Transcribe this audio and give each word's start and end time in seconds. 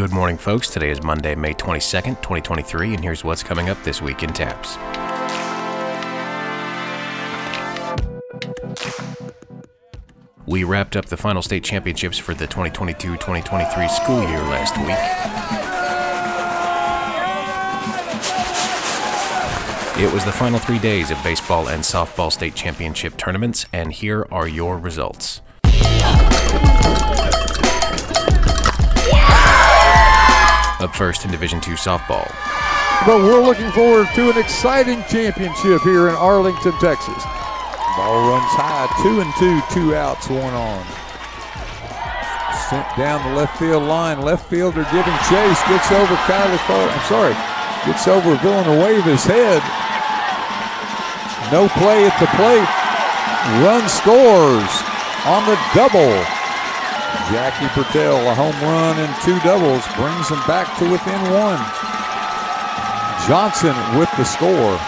Good 0.00 0.12
morning, 0.12 0.38
folks. 0.38 0.70
Today 0.70 0.88
is 0.88 1.02
Monday, 1.02 1.34
May 1.34 1.52
22nd, 1.52 2.22
2023, 2.22 2.94
and 2.94 3.04
here's 3.04 3.22
what's 3.22 3.42
coming 3.42 3.68
up 3.68 3.76
this 3.82 4.00
week 4.00 4.22
in 4.22 4.30
TAPPS. 4.30 4.78
We 10.46 10.64
wrapped 10.64 10.96
up 10.96 11.04
the 11.04 11.18
final 11.18 11.42
state 11.42 11.64
championships 11.64 12.16
for 12.16 12.32
the 12.32 12.46
2022 12.46 13.18
2023 13.18 13.88
school 13.88 14.26
year 14.26 14.40
last 14.44 14.74
week. 14.78 14.96
It 20.02 20.10
was 20.14 20.24
the 20.24 20.32
final 20.32 20.58
three 20.58 20.78
days 20.78 21.10
of 21.10 21.22
baseball 21.22 21.68
and 21.68 21.82
softball 21.82 22.32
state 22.32 22.54
championship 22.54 23.18
tournaments, 23.18 23.66
and 23.70 23.92
here 23.92 24.26
are 24.32 24.48
your 24.48 24.78
results. 24.78 25.42
Up 30.80 30.96
first 30.96 31.26
in 31.26 31.30
Division 31.30 31.58
II 31.58 31.76
softball. 31.76 32.24
But 33.04 33.20
we're 33.20 33.44
looking 33.44 33.70
forward 33.72 34.08
to 34.14 34.30
an 34.30 34.38
exciting 34.38 35.04
championship 35.10 35.82
here 35.82 36.08
in 36.08 36.14
Arlington, 36.14 36.72
Texas. 36.80 37.22
Ball 38.00 38.32
runs 38.32 38.48
high, 38.56 38.88
two 39.04 39.20
and 39.20 39.28
two, 39.36 39.60
two 39.68 39.94
outs, 39.94 40.30
one 40.30 40.54
on. 40.54 40.80
Sent 42.72 42.86
down 42.96 43.20
the 43.28 43.36
left 43.36 43.58
field 43.58 43.82
line. 43.82 44.22
Left 44.22 44.48
fielder 44.48 44.88
giving 44.88 45.18
chase. 45.28 45.60
Gets 45.68 45.92
over 45.92 46.14
Kyler 46.24 46.56
Carr. 46.64 46.88
I'm 46.88 47.06
sorry. 47.12 47.36
Gets 47.84 48.08
over 48.08 48.36
Villanueva's 48.40 49.24
head. 49.28 49.60
No 51.52 51.68
play 51.76 52.08
at 52.08 52.16
the 52.16 52.30
plate. 52.40 52.68
Run 53.60 53.84
scores 53.84 54.72
on 55.28 55.44
the 55.44 55.60
double. 55.74 56.39
Jackie 57.30 57.68
Pertell, 57.68 58.26
a 58.30 58.34
home 58.34 58.58
run 58.62 58.98
and 58.98 59.22
two 59.22 59.38
doubles, 59.40 59.86
brings 59.96 60.28
them 60.28 60.42
back 60.46 60.66
to 60.78 60.90
within 60.90 61.20
one. 61.30 61.60
Johnson 63.28 63.76
with 63.98 64.10
the 64.16 64.24
score. 64.24 64.78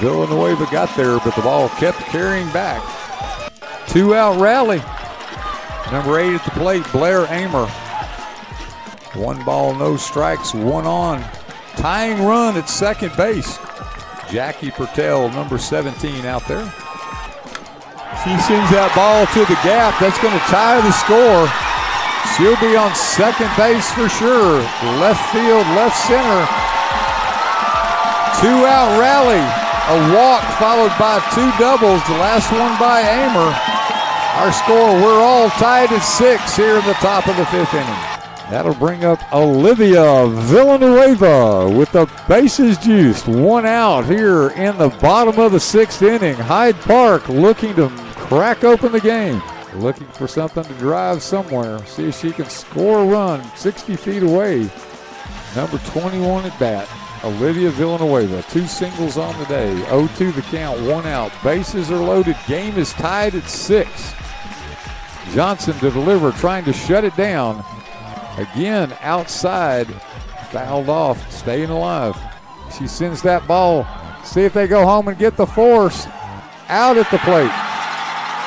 Villanueva 0.00 0.66
got 0.70 0.94
there, 0.96 1.18
but 1.20 1.34
the 1.36 1.42
ball 1.42 1.68
kept 1.68 1.98
carrying 2.06 2.50
back. 2.52 2.82
Two 3.88 4.14
out 4.14 4.40
rally. 4.40 4.78
Number 5.92 6.18
eight 6.18 6.34
at 6.34 6.44
the 6.44 6.50
plate, 6.52 6.84
Blair 6.92 7.26
Amer. 7.30 7.66
One 9.14 9.44
ball, 9.44 9.74
no 9.74 9.96
strikes, 9.96 10.54
one 10.54 10.86
on. 10.86 11.22
Tying 11.76 12.24
run 12.24 12.56
at 12.56 12.68
second 12.70 13.14
base. 13.16 13.58
Jackie 14.30 14.70
Pertell, 14.70 15.32
number 15.32 15.58
17, 15.58 16.24
out 16.24 16.46
there. 16.48 16.72
She 18.24 18.32
sends 18.40 18.72
that 18.72 18.88
ball 18.96 19.28
to 19.36 19.44
the 19.44 19.60
gap. 19.60 20.00
That's 20.00 20.16
going 20.16 20.32
to 20.32 20.46
tie 20.48 20.80
the 20.80 20.96
score. 20.96 21.44
She'll 22.32 22.56
be 22.56 22.72
on 22.72 22.88
second 22.96 23.52
base 23.52 23.84
for 23.92 24.08
sure. 24.08 24.64
Left 24.96 25.20
field, 25.28 25.68
left 25.76 25.92
center. 26.08 26.40
Two 28.40 28.64
out 28.64 28.96
rally. 28.96 29.44
A 29.92 29.96
walk 30.16 30.40
followed 30.56 30.96
by 30.96 31.20
two 31.36 31.52
doubles. 31.60 32.00
The 32.08 32.16
last 32.16 32.48
one 32.48 32.72
by 32.80 33.04
Amer. 33.04 33.52
Our 34.40 34.56
score, 34.56 34.96
we're 35.04 35.20
all 35.20 35.50
tied 35.60 35.92
at 35.92 36.00
six 36.00 36.56
here 36.56 36.80
in 36.80 36.86
the 36.86 36.96
top 37.04 37.28
of 37.28 37.36
the 37.36 37.44
fifth 37.52 37.74
inning. 37.74 38.04
That'll 38.48 38.74
bring 38.74 39.04
up 39.04 39.20
Olivia 39.34 40.26
Villanueva 40.28 41.68
with 41.68 41.92
the 41.92 42.10
bases 42.26 42.78
juiced. 42.78 43.28
One 43.28 43.66
out 43.66 44.06
here 44.06 44.48
in 44.48 44.78
the 44.78 44.88
bottom 44.88 45.38
of 45.38 45.52
the 45.52 45.60
sixth 45.60 46.00
inning. 46.00 46.36
Hyde 46.36 46.80
Park 46.80 47.28
looking 47.28 47.74
to 47.76 47.90
crack 48.24 48.64
open 48.64 48.92
the 48.92 49.00
game. 49.00 49.42
Looking 49.74 50.06
for 50.08 50.26
something 50.26 50.64
to 50.64 50.74
drive 50.74 51.22
somewhere. 51.22 51.84
See 51.86 52.08
if 52.08 52.18
she 52.18 52.32
can 52.32 52.48
score 52.48 53.00
a 53.00 53.06
run 53.06 53.44
60 53.56 53.96
feet 53.96 54.22
away. 54.22 54.70
Number 55.54 55.78
21 55.78 56.46
at 56.46 56.58
bat. 56.58 56.88
Olivia 57.24 57.70
Villanueva, 57.70 58.42
two 58.50 58.66
singles 58.66 59.16
on 59.16 59.38
the 59.38 59.46
day. 59.46 59.74
0-2 59.88 60.34
the 60.34 60.42
count, 60.42 60.78
one 60.82 61.06
out. 61.06 61.32
Bases 61.42 61.90
are 61.90 61.96
loaded. 61.96 62.36
Game 62.46 62.76
is 62.76 62.92
tied 62.92 63.34
at 63.34 63.48
six. 63.48 64.12
Johnson 65.32 65.74
to 65.78 65.90
deliver, 65.90 66.32
trying 66.32 66.64
to 66.64 66.72
shut 66.72 67.02
it 67.02 67.16
down. 67.16 67.64
Again, 68.36 68.94
outside, 69.00 69.86
fouled 70.50 70.90
off, 70.90 71.32
staying 71.32 71.70
alive. 71.70 72.16
She 72.78 72.86
sends 72.86 73.22
that 73.22 73.46
ball. 73.46 73.86
See 74.22 74.42
if 74.42 74.52
they 74.52 74.66
go 74.66 74.84
home 74.84 75.08
and 75.08 75.18
get 75.18 75.36
the 75.36 75.46
force. 75.46 76.06
Out 76.68 76.98
at 76.98 77.10
the 77.10 77.18
plate. 77.18 77.73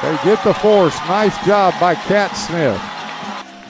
They 0.01 0.15
get 0.23 0.43
the 0.43 0.53
force. 0.53 0.95
Nice 1.07 1.43
job 1.45 1.73
by 1.79 1.95
Cat 1.95 2.31
Smith. 2.35 2.79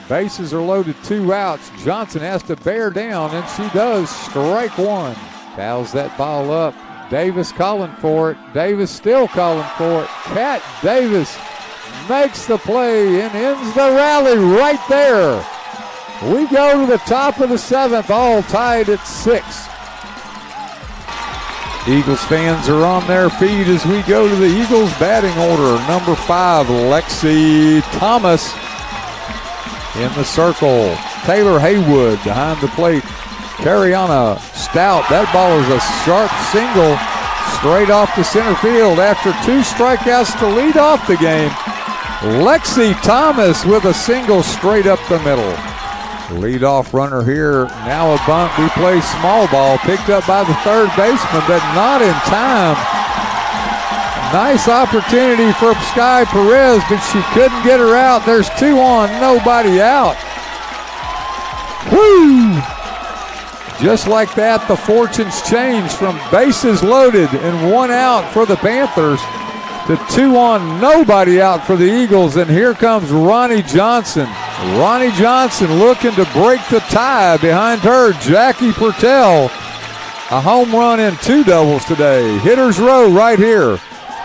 Bases 0.08 0.52
are 0.52 0.60
loaded, 0.60 0.96
two 1.04 1.32
outs. 1.32 1.70
Johnson 1.82 2.20
has 2.20 2.42
to 2.44 2.56
bear 2.56 2.90
down, 2.90 3.30
and 3.34 3.48
she 3.50 3.68
does. 3.76 4.10
Strike 4.10 4.76
one. 4.76 5.14
Fouls 5.56 5.92
that 5.92 6.16
ball 6.18 6.50
up. 6.50 6.74
Davis 7.10 7.50
calling 7.52 7.92
for 7.96 8.32
it. 8.32 8.38
Davis 8.52 8.90
still 8.90 9.26
calling 9.26 9.66
for 9.78 10.02
it. 10.02 10.08
Cat 10.34 10.62
Davis 10.82 11.38
makes 12.08 12.46
the 12.46 12.58
play 12.58 13.22
and 13.22 13.34
ends 13.34 13.74
the 13.74 13.80
rally 13.80 14.36
right 14.36 14.80
there. 14.88 15.44
We 16.32 16.46
go 16.48 16.80
to 16.80 16.86
the 16.90 16.98
top 16.98 17.40
of 17.40 17.48
the 17.48 17.58
seventh, 17.58 18.10
all 18.10 18.42
tied 18.42 18.88
at 18.88 19.06
six. 19.06 19.66
Eagles 21.88 22.22
fans 22.24 22.68
are 22.68 22.84
on 22.84 23.06
their 23.06 23.30
feet 23.30 23.66
as 23.66 23.86
we 23.86 24.02
go 24.02 24.28
to 24.28 24.36
the 24.36 24.46
Eagles 24.46 24.92
batting 24.98 25.32
order. 25.48 25.80
Number 25.88 26.14
five, 26.14 26.66
Lexi 26.66 27.80
Thomas 27.98 28.52
in 29.96 30.12
the 30.12 30.24
circle. 30.24 30.94
Taylor 31.24 31.58
Haywood 31.58 32.22
behind 32.24 32.60
the 32.60 32.68
plate. 32.68 33.02
Cariana 33.64 34.38
Stout. 34.54 35.08
That 35.08 35.32
ball 35.32 35.58
is 35.58 35.68
a 35.72 35.80
sharp 36.04 36.30
single 36.52 36.92
straight 37.56 37.90
off 37.90 38.14
the 38.14 38.22
center 38.22 38.54
field 38.60 39.00
after 39.00 39.32
two 39.42 39.64
strikeouts 39.64 40.38
to 40.40 40.46
lead 40.46 40.76
off 40.76 41.06
the 41.08 41.16
game. 41.16 41.50
Lexi 42.44 42.92
Thomas 43.02 43.64
with 43.64 43.86
a 43.86 43.94
single 43.94 44.42
straight 44.42 44.86
up 44.86 45.00
the 45.08 45.18
middle. 45.20 45.56
Leadoff 46.28 46.92
runner 46.92 47.24
here. 47.24 47.64
Now 47.88 48.14
a 48.14 48.18
bunt. 48.26 48.52
We 48.58 48.68
play 48.70 49.00
small 49.00 49.48
ball. 49.48 49.78
Picked 49.78 50.10
up 50.10 50.26
by 50.26 50.44
the 50.44 50.54
third 50.60 50.90
baseman, 50.96 51.42
but 51.48 51.62
not 51.74 52.02
in 52.02 52.14
time. 52.28 52.76
Nice 54.32 54.68
opportunity 54.68 55.52
for 55.52 55.72
Sky 55.92 56.24
Perez, 56.26 56.82
but 56.90 57.00
she 57.00 57.22
couldn't 57.32 57.62
get 57.64 57.80
her 57.80 57.96
out. 57.96 58.26
There's 58.26 58.50
two 58.58 58.78
on, 58.78 59.08
nobody 59.20 59.80
out. 59.80 60.16
Woo! 61.90 62.52
Just 63.82 64.06
like 64.06 64.34
that, 64.34 64.66
the 64.68 64.76
fortunes 64.76 65.40
change 65.48 65.92
from 65.92 66.20
bases 66.30 66.82
loaded 66.82 67.32
and 67.32 67.72
one 67.72 67.90
out 67.90 68.30
for 68.32 68.44
the 68.44 68.56
Panthers 68.56 69.20
to 69.86 69.96
two 70.14 70.36
on, 70.36 70.78
nobody 70.78 71.40
out 71.40 71.66
for 71.66 71.76
the 71.76 71.90
Eagles. 71.90 72.36
And 72.36 72.50
here 72.50 72.74
comes 72.74 73.10
Ronnie 73.10 73.62
Johnson. 73.62 74.28
Ronnie 74.58 75.12
Johnson 75.12 75.78
looking 75.78 76.10
to 76.18 76.26
break 76.34 76.58
the 76.66 76.82
tie 76.90 77.36
behind 77.36 77.80
her, 77.82 78.10
Jackie 78.18 78.72
Pertell. 78.72 79.46
A 80.34 80.40
home 80.42 80.74
run 80.74 80.98
and 80.98 81.14
two 81.22 81.44
doubles 81.44 81.84
today. 81.84 82.26
Hitter's 82.42 82.80
row 82.80 83.06
right 83.06 83.38
here. 83.38 83.78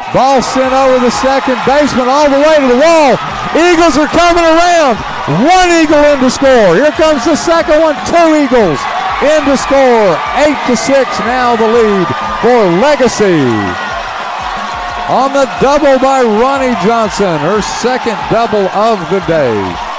Ball 0.09 0.41
sent 0.41 0.73
over 0.73 0.97
the 0.97 1.13
second 1.21 1.61
baseman 1.69 2.09
all 2.09 2.33
the 2.33 2.41
way 2.41 2.57
to 2.57 2.65
the 2.65 2.81
wall. 2.81 3.13
Eagles 3.53 3.93
are 3.93 4.09
coming 4.09 4.41
around. 4.41 4.97
One 5.45 5.69
Eagle 5.69 6.01
in 6.01 6.17
to 6.25 6.33
score. 6.33 6.81
Here 6.81 6.89
comes 6.97 7.21
the 7.29 7.37
second 7.37 7.77
one. 7.85 7.93
Two 8.09 8.33
Eagles 8.33 8.81
in 9.21 9.45
to 9.45 9.53
score. 9.53 10.17
Eight 10.41 10.57
to 10.65 10.73
six 10.73 11.13
now 11.29 11.53
the 11.55 11.69
lead 11.69 12.09
for 12.41 12.57
Legacy. 12.81 13.45
On 15.13 15.29
the 15.29 15.45
double 15.61 16.01
by 16.01 16.25
Ronnie 16.25 16.73
Johnson, 16.81 17.37
her 17.45 17.61
second 17.61 18.17
double 18.33 18.65
of 18.73 18.97
the 19.13 19.21
day. 19.29 19.92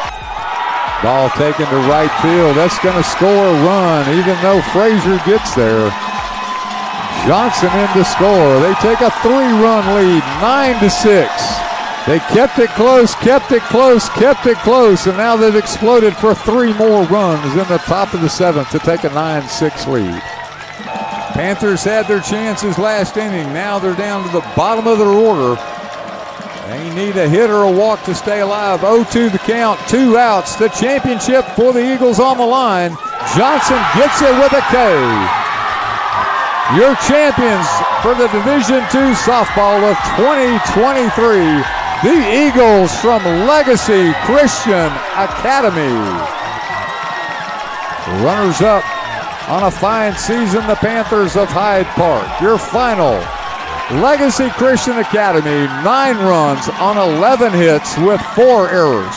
Ball 1.05 1.29
taken 1.37 1.69
to 1.69 1.77
right 1.85 2.11
field. 2.25 2.56
That's 2.56 2.79
going 2.81 2.97
to 2.97 3.05
score 3.05 3.29
a 3.29 3.56
run, 3.62 4.09
even 4.17 4.41
though 4.41 4.62
Frazier 4.73 5.21
gets 5.29 5.55
there. 5.55 5.93
Johnson 7.29 7.69
in 7.77 7.89
to 7.93 8.05
score. 8.09 8.59
They 8.61 8.73
take 8.81 9.03
a 9.03 9.11
three-run 9.21 9.85
lead, 10.01 10.25
nine 10.41 10.81
to 10.81 10.89
six. 10.89 11.31
They 12.06 12.21
kept 12.33 12.59
it 12.59 12.71
close, 12.71 13.15
kept 13.17 13.53
it 13.53 13.62
close, 13.65 14.09
kept 14.11 14.47
it 14.47 14.56
close, 14.59 15.06
and 15.06 15.19
now 15.19 15.37
they've 15.37 15.55
exploded 15.55 16.17
for 16.17 16.35
three 16.35 16.73
more 16.73 17.05
runs 17.05 17.53
in 17.53 17.69
the 17.69 17.83
top 17.85 18.15
of 18.15 18.23
the 18.23 18.29
seventh 18.29 18.71
to 18.71 18.79
take 18.79 19.05
a 19.05 19.11
9-6 19.11 19.87
lead. 19.87 20.23
Panthers 21.35 21.85
had 21.85 22.07
their 22.07 22.21
chances 22.21 22.79
last 22.79 23.19
inning. 23.19 23.53
Now 23.53 23.79
they're 23.79 23.95
down 23.95 24.25
to 24.25 24.33
the 24.33 24.47
bottom 24.57 24.87
of 24.87 24.99
their 24.99 25.09
order. 25.09 25.61
They 26.66 26.94
need 26.94 27.16
a 27.16 27.28
hit 27.28 27.50
or 27.50 27.64
a 27.64 27.70
walk 27.70 28.05
to 28.05 28.14
stay 28.14 28.40
alive. 28.40 28.81
0-2 28.81 29.31
the 29.31 29.38
count, 29.38 29.78
two 29.87 30.16
outs. 30.16 30.56
The 30.56 30.69
championship 30.69 31.44
for 31.56 31.75
the 31.75 31.93
Eagles 31.93 32.19
on 32.19 32.38
the 32.38 32.46
line. 32.46 32.96
Johnson 33.37 33.76
gets 33.93 34.22
it 34.22 34.32
with 34.40 34.52
a 34.52 34.64
K. 34.72 34.81
Your 36.81 36.96
champions 37.05 37.69
for 38.00 38.16
the 38.16 38.28
Division 38.32 38.81
II 38.96 39.12
softball 39.12 39.84
of 39.84 39.96
2023, 40.16 41.61
the 42.00 42.16
Eagles 42.32 42.96
from 42.96 43.22
Legacy 43.44 44.14
Christian 44.25 44.88
Academy. 45.20 45.93
Runners 48.25 48.62
up 48.62 48.82
on 49.50 49.64
a 49.64 49.70
fine 49.70 50.16
season, 50.16 50.66
the 50.66 50.76
Panthers 50.76 51.37
of 51.37 51.50
Hyde 51.50 51.87
Park. 51.88 52.40
Your 52.40 52.56
final 52.56 53.20
Legacy 53.93 54.49
Christian 54.51 54.97
Academy, 54.99 55.67
nine 55.85 56.17
runs 56.17 56.69
on 56.81 56.97
11 56.97 57.53
hits 57.53 57.97
with 57.99 58.21
four 58.35 58.71
errors. 58.71 59.15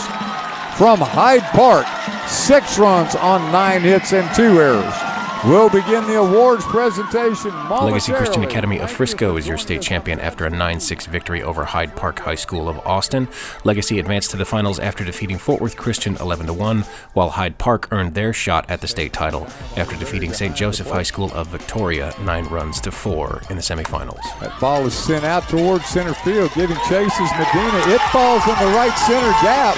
From 0.77 0.99
Hyde 0.99 1.41
Park, 1.55 1.87
six 2.27 2.77
runs 2.77 3.15
on 3.15 3.49
nine 3.53 3.81
hits 3.81 4.11
and 4.11 4.29
two 4.35 4.59
errors. 4.59 5.06
We'll 5.47 5.69
begin 5.69 6.05
the 6.05 6.17
awards 6.17 6.65
presentation 6.65 7.51
Legacy 7.69 8.11
Christian 8.11 8.43
Academy 8.43 8.79
of 8.79 8.91
Frisco 8.91 9.37
is 9.37 9.47
your 9.47 9.57
state 9.57 9.81
champion 9.81 10.19
after 10.19 10.45
a 10.45 10.49
9 10.49 10.77
6 10.77 11.05
victory 11.05 11.41
over 11.41 11.63
Hyde 11.63 11.95
Park 11.95 12.19
High 12.19 12.35
School 12.35 12.67
of 12.67 12.79
Austin. 12.79 13.29
Legacy 13.63 13.97
advanced 13.97 14.31
to 14.31 14.37
the 14.37 14.43
finals 14.43 14.77
after 14.77 15.05
defeating 15.05 15.37
Fort 15.37 15.61
Worth 15.61 15.77
Christian 15.77 16.17
11 16.17 16.53
1, 16.53 16.81
while 17.13 17.29
Hyde 17.29 17.57
Park 17.57 17.87
earned 17.91 18.13
their 18.13 18.33
shot 18.33 18.69
at 18.69 18.81
the 18.81 18.89
state 18.89 19.13
title 19.13 19.47
after 19.77 19.95
defeating 19.95 20.33
St. 20.33 20.53
Joseph 20.53 20.89
High 20.89 21.03
School 21.03 21.31
of 21.31 21.47
Victoria 21.47 22.13
9 22.19 22.45
runs 22.47 22.81
to 22.81 22.91
4 22.91 23.43
in 23.49 23.55
the 23.55 23.61
semifinals. 23.61 24.23
That 24.41 24.59
ball 24.59 24.85
is 24.85 24.93
sent 24.93 25.23
out 25.23 25.47
towards 25.47 25.85
center 25.85 26.13
field, 26.13 26.51
giving 26.55 26.75
chases 26.89 27.31
Medina. 27.39 27.95
It 27.95 28.01
falls 28.11 28.45
in 28.45 28.55
the 28.59 28.75
right 28.75 28.95
center 29.07 29.31
gap. 29.41 29.77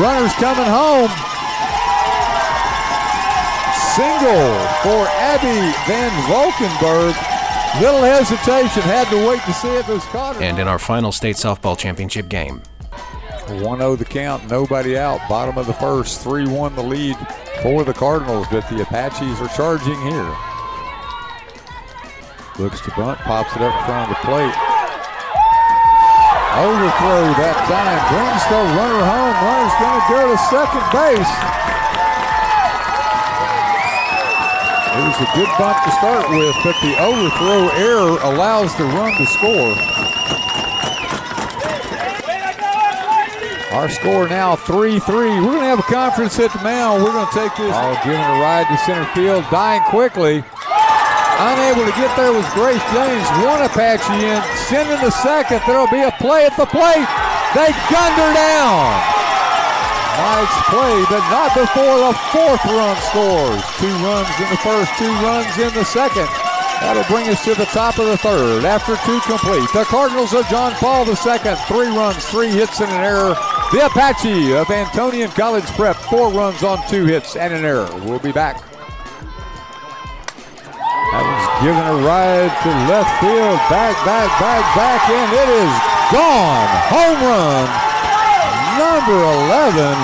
Runners 0.00 0.32
coming 0.34 0.66
home 0.66 1.29
single 3.96 4.54
for 4.82 5.02
Abby 5.18 5.60
Van 5.86 6.12
Valkenburg. 6.28 7.14
Little 7.80 8.02
hesitation, 8.02 8.82
had 8.82 9.08
to 9.10 9.28
wait 9.28 9.40
to 9.42 9.52
see 9.52 9.68
if 9.68 9.88
it 9.88 9.92
was 9.92 10.04
caught. 10.06 10.40
And 10.42 10.58
in 10.58 10.66
our 10.66 10.78
final 10.78 11.12
state 11.12 11.36
softball 11.36 11.78
championship 11.78 12.28
game, 12.28 12.62
1 13.48 13.78
0 13.78 13.96
the 13.96 14.04
count, 14.04 14.48
nobody 14.48 14.98
out. 14.98 15.20
Bottom 15.28 15.58
of 15.58 15.66
the 15.66 15.72
first, 15.74 16.20
3 16.20 16.48
1 16.48 16.76
the 16.76 16.82
lead 16.82 17.16
for 17.62 17.84
the 17.84 17.94
Cardinals, 17.94 18.46
but 18.50 18.68
the 18.68 18.82
Apaches 18.82 19.40
are 19.40 19.48
charging 19.56 20.00
here. 20.02 20.36
Looks 22.58 22.80
to 22.82 22.90
bunt, 22.96 23.18
pops 23.20 23.54
it 23.56 23.62
up 23.62 23.74
in 23.74 23.84
front 23.86 24.10
of 24.10 24.16
the 24.16 24.22
plate. 24.26 24.56
Overthrow 26.60 27.30
that 27.38 27.56
time. 27.70 28.00
Brings 28.10 28.44
the 28.50 28.60
runner 28.74 29.02
home. 29.06 29.34
Runner's 29.40 29.76
going 29.78 30.02
to 30.02 30.06
go 30.10 30.20
to 30.28 30.38
second 30.50 30.84
base. 30.90 31.34
It 35.00 35.08
was 35.08 35.16
a 35.16 35.32
good 35.32 35.48
bunt 35.56 35.80
to 35.88 35.90
start 35.96 36.28
with, 36.28 36.54
but 36.60 36.76
the 36.84 36.92
overthrow 37.00 37.72
error 37.80 38.20
allows 38.20 38.76
the 38.76 38.84
run 38.84 39.08
to 39.16 39.24
score. 39.32 39.72
Our 43.72 43.88
score 43.88 44.28
now 44.28 44.56
3 44.56 45.00
3. 45.00 45.40
We're 45.40 45.56
going 45.56 45.64
to 45.64 45.72
have 45.72 45.78
a 45.78 45.88
conference 45.88 46.38
at 46.38 46.52
the 46.52 46.62
mound. 46.62 47.02
We're 47.02 47.16
going 47.16 47.26
to 47.26 47.32
take 47.32 47.56
this. 47.56 47.72
All 47.72 47.96
giving 48.04 48.20
a 48.20 48.36
ride 48.44 48.68
to 48.68 48.76
center 48.84 49.08
field, 49.16 49.42
dying 49.50 49.80
quickly. 49.88 50.44
Unable 50.44 51.88
to 51.88 51.96
get 51.96 52.14
there 52.20 52.36
was 52.36 52.44
Grace 52.52 52.84
James. 52.92 53.24
One 53.40 53.64
Apache 53.64 54.04
in, 54.12 54.42
sending 54.68 55.00
the 55.00 55.10
second. 55.24 55.62
There'll 55.66 55.88
be 55.88 56.04
a 56.04 56.12
play 56.20 56.44
at 56.44 56.54
the 56.58 56.66
plate. 56.66 57.08
They 57.56 57.72
gunned 57.88 58.20
her 58.20 58.34
down. 58.36 59.19
Nice 60.20 60.52
play, 60.68 61.00
but 61.08 61.24
not 61.32 61.54
before 61.56 61.96
the 61.96 62.12
fourth 62.28 62.64
run 62.68 62.96
scores. 63.08 63.64
Two 63.80 63.94
runs 64.04 64.28
in 64.36 64.50
the 64.52 64.60
first, 64.60 64.92
two 65.00 65.08
runs 65.24 65.56
in 65.56 65.72
the 65.72 65.84
second. 65.84 66.28
That'll 66.80 67.08
bring 67.08 67.26
us 67.30 67.42
to 67.44 67.54
the 67.54 67.64
top 67.72 67.98
of 67.98 68.04
the 68.04 68.18
third 68.18 68.66
after 68.66 68.96
two 69.08 69.18
complete. 69.20 69.64
The 69.72 69.84
Cardinals 69.84 70.34
of 70.34 70.46
John 70.48 70.72
Paul 70.72 71.08
II, 71.08 71.14
three 71.68 71.88
runs, 71.96 72.22
three 72.26 72.48
hits, 72.48 72.82
and 72.82 72.90
an 72.90 73.00
error. 73.00 73.34
The 73.72 73.86
Apache 73.86 74.52
of 74.52 74.66
Antonian 74.68 75.30
College 75.30 75.64
Prep, 75.72 75.96
four 75.96 76.30
runs 76.30 76.62
on 76.62 76.86
two 76.88 77.06
hits 77.06 77.36
and 77.36 77.54
an 77.54 77.64
error. 77.64 77.88
We'll 78.04 78.18
be 78.18 78.32
back. 78.32 78.60
That 81.12 81.24
was 81.24 81.64
given 81.64 81.80
a 81.80 81.96
ride 82.04 82.52
to 82.60 82.68
left 82.92 83.24
field, 83.24 83.56
back, 83.72 83.96
back, 84.04 84.28
back, 84.36 84.76
back, 84.76 85.00
and 85.08 85.32
it 85.32 85.48
is 85.48 85.72
gone. 86.12 86.68
Home 86.92 87.20
run 87.24 87.89
number 88.78 89.18
11, 89.50 89.96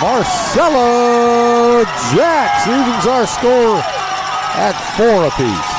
Marcella 0.00 1.84
Jacks 2.14 2.66
evens 2.66 3.06
our 3.06 3.26
score 3.26 3.82
at 4.56 4.74
four 4.96 5.26
apiece. 5.26 5.74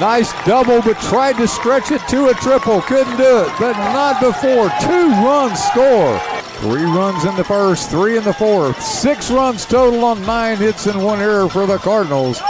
Nice 0.00 0.32
double, 0.44 0.80
but 0.82 0.98
tried 1.00 1.36
to 1.36 1.46
stretch 1.46 1.90
it 1.90 2.00
to 2.08 2.28
a 2.28 2.34
triple. 2.34 2.80
Couldn't 2.82 3.16
do 3.16 3.42
it, 3.42 3.52
but 3.58 3.72
not 3.92 4.20
before. 4.20 4.70
Two 4.80 5.10
runs 5.24 5.62
score. 5.62 6.18
Three 6.60 6.84
runs 6.84 7.24
in 7.24 7.34
the 7.36 7.44
first, 7.44 7.90
three 7.90 8.16
in 8.16 8.24
the 8.24 8.32
fourth. 8.32 8.80
Six 8.82 9.30
runs 9.30 9.66
total 9.66 10.04
on 10.04 10.24
nine 10.26 10.56
hits 10.58 10.86
and 10.86 11.04
one 11.04 11.20
error 11.20 11.48
for 11.48 11.66
the 11.66 11.78
Cardinals. 11.78 12.40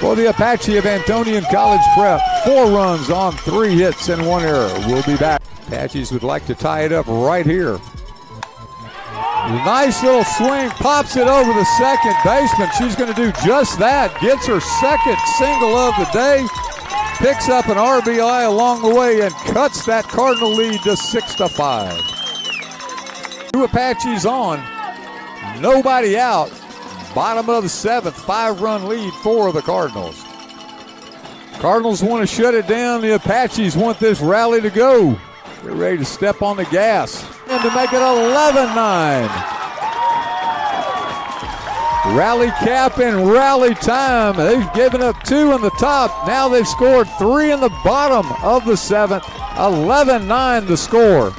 For 0.00 0.16
the 0.16 0.30
Apache 0.30 0.76
of 0.76 0.84
Antonian 0.84 1.44
College 1.50 1.80
Prep, 1.96 2.20
four 2.44 2.66
runs 2.70 3.10
on 3.10 3.32
three 3.32 3.74
hits 3.74 4.08
and 4.08 4.26
one 4.26 4.44
error. 4.44 4.72
We'll 4.86 5.02
be 5.02 5.16
back. 5.16 5.42
Apaches 5.68 6.12
would 6.12 6.22
like 6.22 6.46
to 6.46 6.54
tie 6.54 6.82
it 6.82 6.92
up 6.92 7.06
right 7.06 7.44
here. 7.44 7.78
Nice 9.64 10.02
little 10.02 10.24
swing, 10.24 10.70
pops 10.70 11.16
it 11.16 11.28
over 11.28 11.52
the 11.52 11.64
second 11.76 12.14
baseman. 12.24 12.70
She's 12.78 12.96
going 12.96 13.12
to 13.12 13.20
do 13.20 13.30
just 13.46 13.78
that. 13.78 14.18
Gets 14.20 14.46
her 14.46 14.60
second 14.60 15.18
single 15.36 15.76
of 15.76 15.94
the 15.96 16.08
day, 16.12 16.46
picks 17.18 17.50
up 17.50 17.66
an 17.68 17.76
RBI 17.76 18.46
along 18.46 18.80
the 18.80 18.94
way, 18.94 19.20
and 19.20 19.34
cuts 19.52 19.84
that 19.84 20.04
Cardinal 20.04 20.54
lead 20.54 20.80
to 20.82 20.96
six 20.96 21.34
to 21.34 21.48
five. 21.50 22.00
Two 23.52 23.64
Apaches 23.64 24.24
on, 24.24 24.58
nobody 25.60 26.16
out. 26.16 26.50
Bottom 27.14 27.50
of 27.50 27.62
the 27.62 27.68
seventh, 27.68 28.16
five-run 28.16 28.88
lead 28.88 29.12
for 29.22 29.52
the 29.52 29.62
Cardinals. 29.62 30.24
Cardinals 31.58 32.02
want 32.02 32.26
to 32.26 32.34
shut 32.34 32.54
it 32.54 32.66
down. 32.66 33.02
The 33.02 33.16
Apaches 33.16 33.76
want 33.76 33.98
this 33.98 34.20
rally 34.20 34.62
to 34.62 34.70
go. 34.70 35.18
They're 35.62 35.74
ready 35.74 35.98
to 35.98 36.04
step 36.04 36.40
on 36.42 36.56
the 36.56 36.64
gas 36.66 37.24
and 37.48 37.62
to 37.62 37.74
make 37.74 37.92
it 37.92 38.00
11 38.00 38.74
9. 38.74 39.28
Rally 42.16 42.48
cap 42.48 42.98
and 42.98 43.30
rally 43.30 43.74
time. 43.74 44.36
They've 44.36 44.72
given 44.72 45.02
up 45.02 45.22
two 45.24 45.52
in 45.52 45.60
the 45.60 45.70
top. 45.70 46.26
Now 46.26 46.48
they've 46.48 46.66
scored 46.66 47.08
three 47.18 47.52
in 47.52 47.60
the 47.60 47.76
bottom 47.84 48.30
of 48.42 48.64
the 48.64 48.76
seventh. 48.76 49.24
11 49.58 50.28
9 50.28 50.66
the 50.66 50.76
score. 50.76 51.30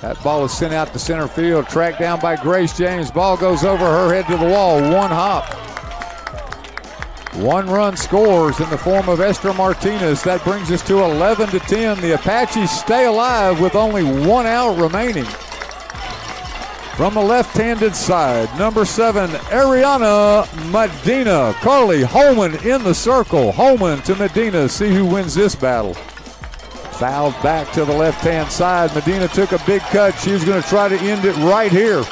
That 0.00 0.22
ball 0.22 0.44
is 0.44 0.52
sent 0.52 0.72
out 0.72 0.92
to 0.92 0.98
center 0.98 1.26
field, 1.26 1.66
tracked 1.68 1.98
down 1.98 2.20
by 2.20 2.36
Grace 2.36 2.76
James. 2.76 3.10
Ball 3.10 3.36
goes 3.36 3.64
over 3.64 3.84
her 3.84 4.14
head 4.14 4.26
to 4.28 4.36
the 4.36 4.48
wall. 4.48 4.80
One 4.80 5.10
hop. 5.10 5.57
One 7.34 7.68
run 7.68 7.96
scores 7.96 8.58
in 8.58 8.68
the 8.70 8.78
form 8.78 9.08
of 9.08 9.20
Esther 9.20 9.52
Martinez. 9.52 10.22
That 10.24 10.42
brings 10.42 10.70
us 10.72 10.84
to 10.88 11.04
11 11.04 11.50
to 11.50 11.60
10. 11.60 12.00
The 12.00 12.14
Apaches 12.14 12.70
stay 12.70 13.06
alive 13.06 13.60
with 13.60 13.74
only 13.74 14.02
one 14.02 14.46
out 14.46 14.76
remaining. 14.76 15.26
From 16.96 17.14
the 17.14 17.22
left-handed 17.22 17.94
side, 17.94 18.48
number 18.58 18.84
seven, 18.84 19.30
Ariana 19.52 20.48
Medina. 20.72 21.54
Carly 21.60 22.02
Holman 22.02 22.56
in 22.66 22.82
the 22.82 22.94
circle. 22.94 23.52
Holman 23.52 24.02
to 24.02 24.16
Medina. 24.16 24.68
See 24.68 24.92
who 24.92 25.06
wins 25.06 25.32
this 25.32 25.54
battle. 25.54 25.94
Fouled 25.94 27.40
back 27.40 27.70
to 27.74 27.84
the 27.84 27.92
left-hand 27.92 28.50
side. 28.50 28.92
Medina 28.96 29.28
took 29.28 29.52
a 29.52 29.62
big 29.64 29.82
cut. 29.82 30.18
She 30.18 30.32
was 30.32 30.44
going 30.44 30.60
to 30.60 30.68
try 30.68 30.88
to 30.88 30.96
end 30.96 31.24
it 31.24 31.36
right 31.36 31.70
here. 31.70 32.02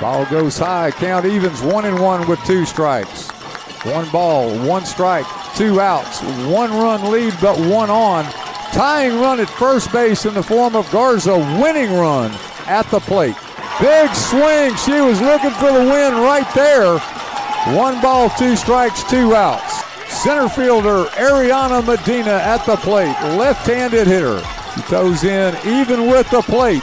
Ball 0.00 0.24
goes 0.30 0.56
high. 0.56 0.90
Count 0.92 1.26
evens 1.26 1.60
one 1.60 1.84
and 1.84 2.00
one 2.00 2.26
with 2.26 2.42
two 2.44 2.64
strikes. 2.64 3.33
One 3.84 4.08
ball, 4.10 4.48
one 4.66 4.86
strike, 4.86 5.26
two 5.56 5.80
outs, 5.80 6.22
one 6.46 6.70
run 6.70 7.10
lead, 7.10 7.34
but 7.40 7.58
one 7.58 7.90
on. 7.90 8.24
Tying 8.72 9.20
run 9.20 9.40
at 9.40 9.48
first 9.48 9.92
base 9.92 10.24
in 10.24 10.34
the 10.34 10.42
form 10.42 10.74
of 10.74 10.90
Garza, 10.90 11.36
winning 11.60 11.92
run 11.92 12.32
at 12.66 12.90
the 12.90 13.00
plate. 13.00 13.36
Big 13.80 14.10
swing. 14.14 14.74
She 14.76 15.00
was 15.00 15.20
looking 15.20 15.50
for 15.50 15.70
the 15.70 15.84
win 15.84 16.14
right 16.14 16.46
there. 16.54 16.98
One 17.76 18.00
ball, 18.00 18.30
two 18.30 18.56
strikes, 18.56 19.02
two 19.04 19.34
outs. 19.34 19.84
Center 20.08 20.48
fielder 20.48 21.04
Ariana 21.16 21.84
Medina 21.84 22.30
at 22.30 22.64
the 22.66 22.76
plate. 22.76 23.16
Left 23.36 23.66
handed 23.66 24.06
hitter. 24.06 24.40
She 24.74 24.82
toes 24.82 25.24
in 25.24 25.54
even 25.66 26.06
with 26.06 26.30
the 26.30 26.42
plate. 26.42 26.82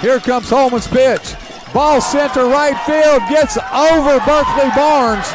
Here 0.00 0.18
comes 0.18 0.48
Holman's 0.50 0.88
pitch. 0.88 1.34
Ball 1.72 2.00
sent 2.00 2.34
to 2.34 2.44
right 2.44 2.76
field. 2.86 3.22
Gets 3.28 3.56
over 3.56 4.18
Berkeley 4.24 4.70
Barnes. 4.74 5.26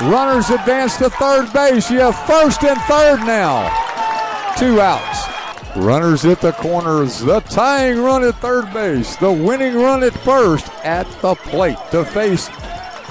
Runners 0.00 0.50
advance 0.50 0.96
to 0.96 1.10
third 1.10 1.52
base. 1.52 1.90
You 1.90 2.00
have 2.00 2.18
first 2.26 2.64
and 2.64 2.80
third 2.82 3.20
now. 3.26 3.68
Two 4.56 4.80
outs. 4.80 5.28
Runners 5.76 6.24
at 6.24 6.40
the 6.40 6.52
corners. 6.52 7.20
The 7.20 7.40
tying 7.40 8.02
run 8.02 8.24
at 8.24 8.34
third 8.36 8.72
base. 8.72 9.16
The 9.16 9.32
winning 9.32 9.74
run 9.74 10.02
at 10.02 10.12
first 10.12 10.68
at 10.84 11.06
the 11.20 11.34
plate 11.34 11.78
to 11.92 12.04
face 12.04 12.48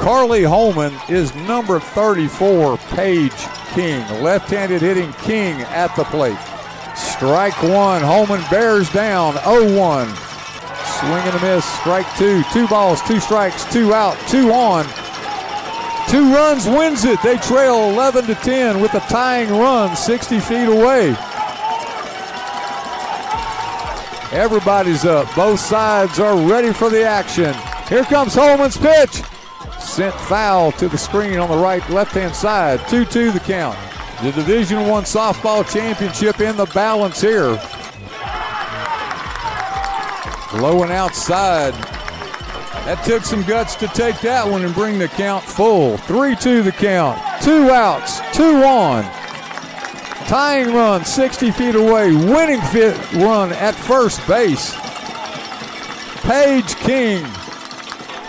Carly 0.02 0.42
Holman 0.42 0.94
is 1.10 1.34
number 1.36 1.80
34, 1.80 2.78
Paige 2.78 3.32
King. 3.74 4.24
Left 4.24 4.50
handed 4.50 4.82
hitting 4.82 5.14
King 5.14 5.62
at 5.62 5.96
the 5.96 6.06
plate. 6.06 6.40
Strike 6.96 7.62
one. 7.62 8.02
Holman 8.02 8.42
bears 8.50 8.92
down 8.92 9.34
0 9.44 9.78
1. 9.78 10.08
Swing 10.08 11.12
and 11.12 11.36
a 11.36 11.42
miss. 11.42 11.66
Strike 11.80 12.08
two. 12.18 12.42
Two 12.52 12.68
balls, 12.68 13.00
two 13.04 13.20
strikes, 13.20 13.72
two 13.72 13.94
out, 13.94 14.18
two 14.28 14.52
on. 14.52 14.88
Two 16.12 16.34
runs 16.34 16.68
wins 16.68 17.06
it. 17.06 17.22
They 17.24 17.38
trail 17.38 17.89
11 17.89 18.25
to 18.25 18.36
10 18.36 18.82
with 18.82 18.94
a 18.96 19.00
tying 19.00 19.50
run 19.50 19.96
60 19.96 20.41
feet 20.41 20.68
away. 20.68 21.15
Everybody's 24.34 25.06
up. 25.06 25.34
Both 25.38 25.62
sides 25.62 26.20
are 26.20 26.36
ready 26.36 26.74
for 26.74 26.89
the 26.89 27.06
action. 27.06 27.56
Here 27.88 28.03
comes 28.03 28.36
Holman's 28.36 28.75
pitch. 28.75 29.22
Sent 29.80 30.13
foul 30.13 30.74
to 30.74 30.89
the 30.89 30.98
screen 30.98 31.39
on 31.39 31.50
the 31.50 31.56
right 31.56 31.89
left 31.89 32.12
hand 32.12 32.36
side. 32.36 32.86
2 32.89 33.06
2 33.06 33.32
the 33.32 33.39
count. 33.39 33.77
The 34.22 34.34
Division 34.34 34.89
One 34.89 35.03
softball 35.03 35.65
championship 35.72 36.41
in 36.41 36.58
the 36.58 36.65
balance 36.68 37.22
here. 37.22 37.58
Low 40.62 40.84
and 40.84 40.91
outside. 40.91 42.00
That 42.86 43.04
took 43.06 43.24
some 43.24 43.44
guts 43.44 43.75
to 43.75 43.88
take 43.88 44.20
that 44.22 44.50
one 44.50 44.63
and 44.63 44.74
bring 44.74 44.98
the 44.98 45.08
count 45.08 45.44
full. 45.44 45.98
3 45.98 46.36
2 46.36 46.63
the 46.63 46.72
count. 46.72 47.20
Two 47.44 47.70
outs, 47.70 48.20
two 48.34 48.63
on. 48.63 49.04
Tying 50.28 50.74
run 50.74 51.04
60 51.04 51.51
feet 51.51 51.75
away. 51.75 52.13
Winning 52.13 52.62
fit 52.62 52.96
run 53.13 53.51
at 53.54 53.75
first 53.75 54.25
base. 54.28 54.74
Paige 56.24 56.75
King. 56.78 57.24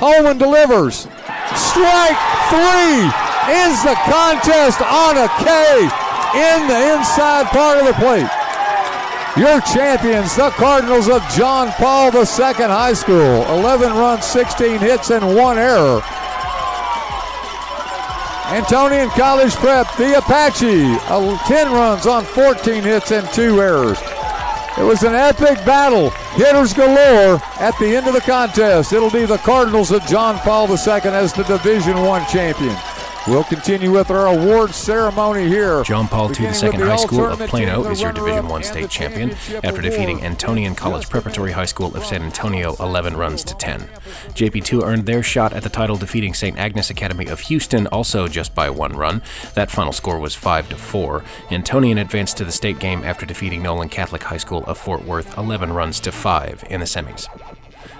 Holman 0.02 0.38
delivers. 0.38 1.06
Strike 1.54 2.18
three 2.50 3.06
ends 3.46 3.82
the 3.84 3.94
contest 4.10 4.82
on 4.82 5.16
a 5.16 5.28
K 5.44 5.82
in 6.34 6.66
the 6.66 6.94
inside 6.96 7.46
part 7.46 7.78
of 7.78 7.86
the 7.86 7.94
plate. 7.94 8.41
Your 9.34 9.62
champions, 9.62 10.36
the 10.36 10.50
Cardinals 10.50 11.08
of 11.08 11.26
John 11.30 11.70
Paul 11.72 12.14
II 12.14 12.22
High 12.22 12.92
School. 12.92 13.42
11 13.48 13.92
runs, 13.94 14.26
16 14.26 14.78
hits, 14.78 15.10
and 15.10 15.34
one 15.34 15.56
error. 15.56 16.02
Antonian 18.52 19.08
College 19.16 19.54
Prep, 19.54 19.86
the 19.96 20.18
Apache, 20.18 20.98
10 21.48 21.72
runs 21.72 22.06
on 22.06 22.26
14 22.26 22.82
hits 22.82 23.10
and 23.10 23.26
two 23.30 23.62
errors. 23.62 23.98
It 24.78 24.84
was 24.84 25.02
an 25.02 25.14
epic 25.14 25.64
battle. 25.64 26.10
Hitters 26.34 26.74
galore 26.74 27.40
at 27.58 27.74
the 27.78 27.96
end 27.96 28.08
of 28.08 28.12
the 28.12 28.20
contest. 28.20 28.92
It'll 28.92 29.10
be 29.10 29.24
the 29.24 29.38
Cardinals 29.38 29.92
of 29.92 30.04
John 30.04 30.36
Paul 30.40 30.68
II 30.68 30.76
as 31.10 31.32
the 31.32 31.44
Division 31.44 32.02
One 32.02 32.26
champion. 32.26 32.76
We'll 33.28 33.44
continue 33.44 33.92
with 33.92 34.10
our 34.10 34.26
award 34.26 34.74
ceremony 34.74 35.46
here. 35.46 35.84
John 35.84 36.08
Paul 36.08 36.28
II 36.30 36.46
II 36.46 36.52
High 36.52 36.96
School 36.96 37.24
of 37.26 37.38
Plano 37.38 37.88
is 37.88 38.00
your 38.02 38.10
Division 38.10 38.48
One 38.48 38.64
state 38.64 38.90
champion 38.90 39.30
after 39.62 39.80
defeating 39.80 40.18
Antonian 40.18 40.76
College 40.76 41.08
Preparatory 41.08 41.52
High 41.52 41.66
School 41.66 41.96
of 41.96 42.04
San 42.04 42.22
Antonio 42.22 42.74
11 42.80 43.16
runs 43.16 43.44
to 43.44 43.54
10. 43.54 43.82
JP2 44.30 44.82
earned 44.82 45.06
their 45.06 45.22
shot 45.22 45.52
at 45.52 45.62
the 45.62 45.68
title 45.68 45.96
defeating 45.96 46.34
St. 46.34 46.58
Agnes 46.58 46.90
Academy 46.90 47.26
of 47.26 47.38
Houston 47.42 47.86
also 47.86 48.26
just 48.26 48.56
by 48.56 48.68
one 48.68 48.96
run. 48.96 49.22
That 49.54 49.70
final 49.70 49.92
score 49.92 50.18
was 50.18 50.34
5 50.34 50.70
to 50.70 50.76
4. 50.76 51.22
Antonian 51.50 52.00
advanced 52.00 52.36
to 52.38 52.44
the 52.44 52.50
state 52.50 52.80
game 52.80 53.04
after 53.04 53.24
defeating 53.24 53.62
Nolan 53.62 53.88
Catholic 53.88 54.24
High 54.24 54.38
School 54.38 54.64
of 54.64 54.78
Fort 54.78 55.04
Worth 55.04 55.38
11 55.38 55.72
runs 55.72 56.00
to 56.00 56.10
5 56.10 56.64
in 56.68 56.80
the 56.80 56.86
semis. 56.86 57.28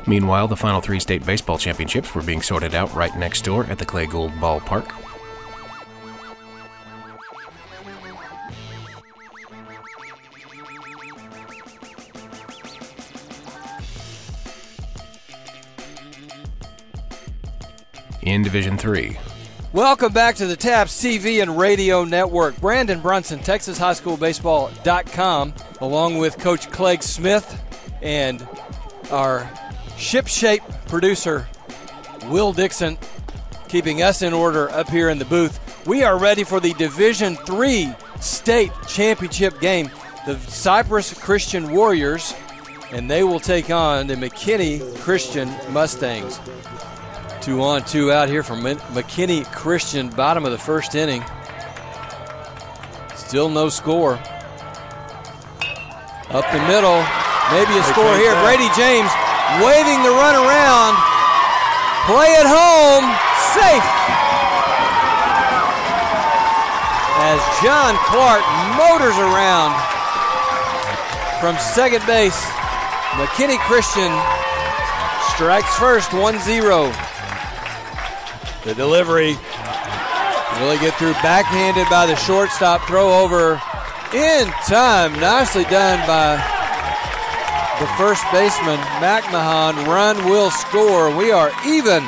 Meanwhile, 0.04 0.48
the 0.48 0.56
final 0.56 0.80
three 0.80 0.98
state 0.98 1.24
baseball 1.24 1.58
championships 1.58 2.12
were 2.12 2.22
being 2.22 2.42
sorted 2.42 2.74
out 2.74 2.92
right 2.92 3.16
next 3.16 3.44
door 3.44 3.66
at 3.66 3.78
the 3.78 3.86
Clay 3.86 4.06
Gould 4.06 4.32
Ballpark. 4.32 4.90
In 18.22 18.42
Division 18.42 18.78
3. 18.78 19.18
Welcome 19.72 20.12
back 20.12 20.36
to 20.36 20.46
the 20.46 20.56
TAPPS 20.56 21.02
TV 21.02 21.42
and 21.42 21.58
Radio 21.58 22.04
Network. 22.04 22.60
Brandon 22.60 23.00
Brunson, 23.00 23.40
Texas 23.40 23.78
High 23.78 23.94
School 23.94 24.16
Baseball.com, 24.16 25.54
along 25.80 26.18
with 26.18 26.38
Coach 26.38 26.70
Clegg 26.70 27.02
Smith 27.02 27.62
and 28.02 28.46
our 29.10 29.50
ship-shape 29.96 30.62
producer, 30.86 31.48
Will 32.26 32.52
Dixon, 32.52 32.98
keeping 33.68 34.02
us 34.02 34.22
in 34.22 34.32
order 34.32 34.70
up 34.70 34.88
here 34.90 35.08
in 35.08 35.18
the 35.18 35.24
booth. 35.24 35.58
We 35.86 36.04
are 36.04 36.18
ready 36.18 36.44
for 36.44 36.60
the 36.60 36.74
Division 36.74 37.36
3 37.36 37.94
state 38.20 38.72
championship 38.86 39.58
game. 39.60 39.90
The 40.26 40.38
Cypress 40.38 41.12
Christian 41.14 41.72
Warriors, 41.72 42.34
and 42.92 43.10
they 43.10 43.24
will 43.24 43.40
take 43.40 43.70
on 43.70 44.06
the 44.06 44.14
McKinney 44.14 44.96
Christian 45.00 45.48
Mustangs. 45.72 46.38
Two 47.42 47.60
on, 47.62 47.82
two 47.82 48.12
out 48.12 48.28
here 48.28 48.44
from 48.44 48.62
McKinney 48.62 49.44
Christian, 49.50 50.08
bottom 50.10 50.44
of 50.44 50.52
the 50.52 50.58
first 50.58 50.94
inning. 50.94 51.24
Still 53.16 53.48
no 53.50 53.68
score. 53.68 54.14
Up 56.30 56.46
the 56.54 56.62
middle, 56.70 57.02
maybe 57.50 57.74
a 57.74 57.82
score 57.90 58.14
here. 58.14 58.30
Brady 58.46 58.70
James 58.78 59.10
waving 59.58 60.06
the 60.06 60.14
run 60.14 60.38
around. 60.38 60.94
Play 62.06 62.30
it 62.30 62.46
home, 62.46 63.10
safe. 63.58 63.86
As 67.26 67.42
John 67.58 67.98
Clark 68.06 68.46
motors 68.78 69.18
around 69.18 69.74
from 71.42 71.58
second 71.58 72.06
base, 72.06 72.38
McKinney 73.18 73.58
Christian 73.66 74.14
strikes 75.34 75.74
first, 75.76 76.12
1 76.12 76.38
0. 76.38 76.92
The 78.64 78.74
delivery 78.74 79.36
really 80.60 80.78
get 80.78 80.94
through 80.94 81.14
backhanded 81.14 81.88
by 81.90 82.06
the 82.06 82.14
shortstop. 82.14 82.86
Throw 82.86 83.22
over 83.22 83.60
in 84.14 84.46
time. 84.68 85.18
Nicely 85.18 85.64
done 85.64 85.98
by 86.06 86.36
the 87.80 87.86
first 87.98 88.24
baseman, 88.30 88.78
McMahon. 89.00 89.86
Run 89.86 90.24
will 90.26 90.50
score. 90.50 91.14
We 91.16 91.32
are 91.32 91.50
even 91.66 92.04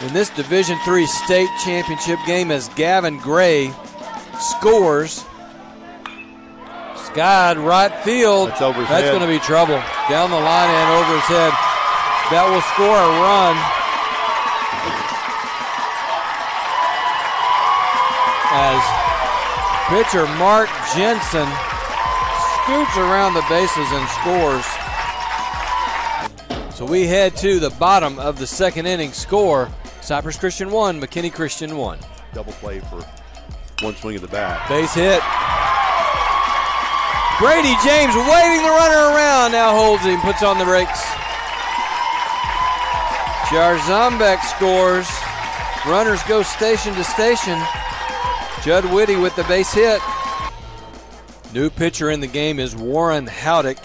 in 0.00 0.14
this 0.14 0.30
Division 0.30 0.78
Three 0.84 1.06
state 1.06 1.50
championship 1.62 2.18
game 2.26 2.50
as 2.50 2.68
Gavin 2.70 3.18
Gray 3.18 3.70
scores. 4.38 5.26
Skied 6.96 7.58
right 7.58 7.92
field. 8.02 8.48
That's 8.48 8.60
That's 8.60 9.10
going 9.10 9.20
to 9.20 9.26
be 9.26 9.38
trouble. 9.40 9.80
Down 10.08 10.30
the 10.30 10.40
line 10.40 10.70
and 10.70 10.90
over 10.96 11.14
his 11.16 11.24
head. 11.24 11.52
That 12.30 12.48
will 12.48 12.62
score 12.72 12.96
a 12.96 13.10
run. 13.20 13.77
As 18.58 18.82
pitcher 19.88 20.26
Mark 20.36 20.68
Jensen 20.94 21.46
scoots 22.58 22.96
around 22.98 23.34
the 23.34 23.44
bases 23.48 23.86
and 23.92 24.08
scores. 24.18 24.66
So 26.74 26.84
we 26.84 27.06
head 27.06 27.36
to 27.36 27.60
the 27.60 27.70
bottom 27.70 28.18
of 28.18 28.38
the 28.38 28.46
second 28.46 28.86
inning 28.86 29.12
score. 29.12 29.68
Cypress 30.00 30.36
Christian 30.36 30.70
1, 30.70 31.00
McKinney 31.00 31.32
Christian 31.32 31.76
1. 31.76 31.98
Double 32.34 32.52
play 32.54 32.80
for 32.80 33.04
one 33.80 33.94
swing 33.96 34.16
of 34.16 34.22
the 34.22 34.28
bat. 34.28 34.68
Base 34.68 34.94
hit. 34.94 35.22
Brady 37.38 37.74
James 37.86 38.14
waving 38.14 38.62
the 38.66 38.74
runner 38.74 39.14
around. 39.14 39.52
Now 39.52 39.70
holds 39.70 40.02
him, 40.02 40.20
puts 40.20 40.42
on 40.42 40.58
the 40.58 40.64
brakes. 40.64 41.04
Jarzombek 43.50 44.42
scores. 44.42 45.08
Runners 45.86 46.22
go 46.24 46.42
station 46.42 46.94
to 46.94 47.04
station. 47.04 47.58
Judd 48.62 48.84
Whitty 48.92 49.16
with 49.16 49.34
the 49.36 49.44
base 49.44 49.72
hit. 49.72 50.00
New 51.54 51.70
pitcher 51.70 52.10
in 52.10 52.20
the 52.20 52.26
game 52.26 52.58
is 52.58 52.74
Warren 52.74 53.26
Howdick. 53.26 53.78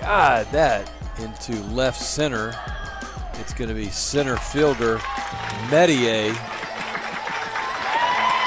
God, 0.00 0.46
that 0.52 0.90
into 1.18 1.52
left 1.72 2.00
center. 2.00 2.54
It's 3.34 3.54
going 3.54 3.68
to 3.68 3.74
be 3.74 3.88
center 3.88 4.36
fielder 4.36 5.00
Medier. 5.70 6.34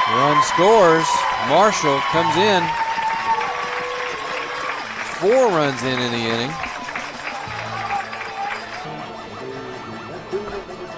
Run 0.10 0.44
scores. 0.44 1.08
Marshall 1.48 2.00
comes 2.12 2.36
in. 2.36 2.64
Four 5.20 5.48
runs 5.48 5.82
in 5.84 6.00
in 6.00 6.12
the 6.12 6.18
inning. 6.18 6.52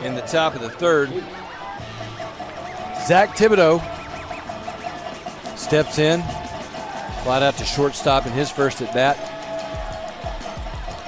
In 0.04 0.16
the 0.16 0.22
top 0.22 0.56
of 0.56 0.62
the 0.62 0.70
third, 0.70 1.10
Zach 3.06 3.36
Thibodeau 3.38 3.80
steps 5.56 6.00
in, 6.00 6.22
flat 7.24 7.44
out 7.44 7.56
to 7.58 7.64
shortstop 7.64 8.26
in 8.26 8.32
his 8.34 8.50
first 8.50 8.82
at 8.82 8.94
bat. 8.94 9.16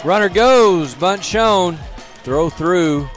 Runner 0.06 0.30
goes, 0.30 0.94
bunt 0.94 1.24
shown, 1.24 1.78
throw 2.24 2.52
through. 2.52 3.10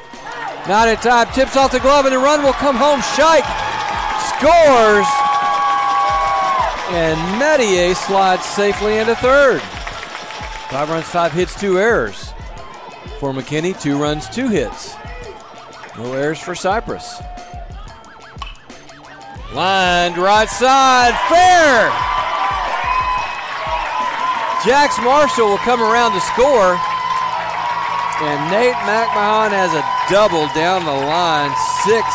Not 0.67 0.89
in 0.89 0.97
time, 0.97 1.29
tips 1.35 1.57
off 1.57 1.73
the 1.73 1.81
glove, 1.81 2.07
and 2.07 2.15
the 2.15 2.19
run 2.19 2.43
will 2.43 2.55
come 2.55 2.77
home. 2.77 3.01
Shike 3.01 3.45
scores, 4.37 5.07
and 6.93 7.39
Medier 7.39 7.95
slides 7.95 8.45
safely 8.45 8.97
into 8.97 9.15
third. 9.17 9.61
Five 10.71 10.89
runs, 10.89 11.07
five 11.07 11.33
hits, 11.33 11.59
two 11.59 11.79
errors. 11.79 12.33
For 13.19 13.33
McKinney, 13.33 13.79
two 13.79 13.99
runs, 13.99 14.29
two 14.29 14.49
hits. 14.49 14.95
No 15.99 16.15
errors 16.15 16.39
for 16.39 16.55
Cypress. 16.55 17.21
Lined 19.53 20.17
right 20.17 20.49
side, 20.49 21.11
fair. 21.27 21.91
Jax 24.63 24.95
Marshall 25.03 25.49
will 25.49 25.65
come 25.67 25.83
around 25.83 26.13
to 26.13 26.21
score. 26.21 26.79
And 28.23 28.39
Nate 28.53 28.79
McMahon 28.87 29.51
has 29.51 29.75
a 29.75 29.83
double 30.13 30.47
down 30.55 30.85
the 30.85 30.93
line, 30.93 31.51
six 31.83 32.07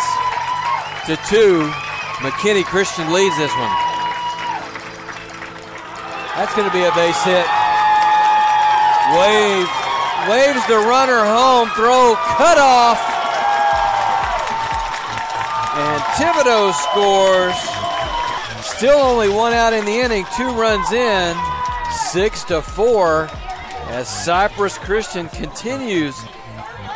to 1.10 1.18
two. 1.28 1.68
McKinney 2.24 2.64
Christian 2.64 3.12
leads 3.12 3.36
this 3.36 3.52
one. 3.58 3.76
That's 6.40 6.56
going 6.56 6.70
to 6.70 6.74
be 6.74 6.86
a 6.88 6.94
base 6.96 7.20
hit. 7.26 7.48
Wave, 9.18 9.68
waves 10.30 10.64
the 10.72 10.80
runner 10.88 11.26
home, 11.26 11.68
throw 11.76 12.16
cut 12.38 12.58
off. 12.58 13.15
And 15.78 16.02
Thibodaux 16.16 16.72
scores. 16.74 17.56
Still 18.66 18.98
only 18.98 19.30
one 19.30 19.54
out 19.54 19.74
in 19.74 19.86
the 19.86 19.92
inning, 19.92 20.26
two 20.36 20.50
runs 20.52 20.92
in, 20.92 21.36
six 22.12 22.44
to 22.46 22.62
four, 22.62 23.30
as 23.90 24.08
Cypress 24.08 24.78
Christian 24.78 25.28
continues 25.30 26.16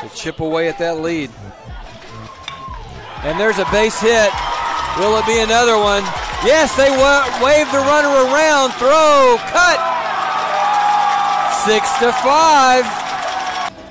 to 0.01 0.09
chip 0.15 0.39
away 0.39 0.69
at 0.69 0.79
that 0.79 1.01
lead. 1.01 1.29
And 3.23 3.39
there's 3.39 3.59
a 3.59 3.65
base 3.71 3.99
hit. 3.99 4.31
Will 4.97 5.17
it 5.17 5.25
be 5.25 5.39
another 5.39 5.77
one? 5.77 6.03
Yes, 6.43 6.75
they 6.75 6.89
wa- 6.89 7.27
wave 7.43 7.69
the 7.71 7.79
runner 7.79 8.07
around. 8.07 8.71
Throw, 8.79 9.35
cut. 9.51 9.79
Six 11.65 11.91
to 11.99 12.13
five. 12.23 12.85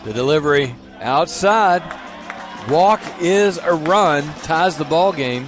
The 0.05 0.15
delivery 0.15 0.75
outside. 1.01 1.83
Walk 2.69 3.01
is 3.21 3.57
a 3.57 3.73
run, 3.73 4.25
ties 4.43 4.77
the 4.77 4.85
ball 4.85 5.13
game. 5.13 5.47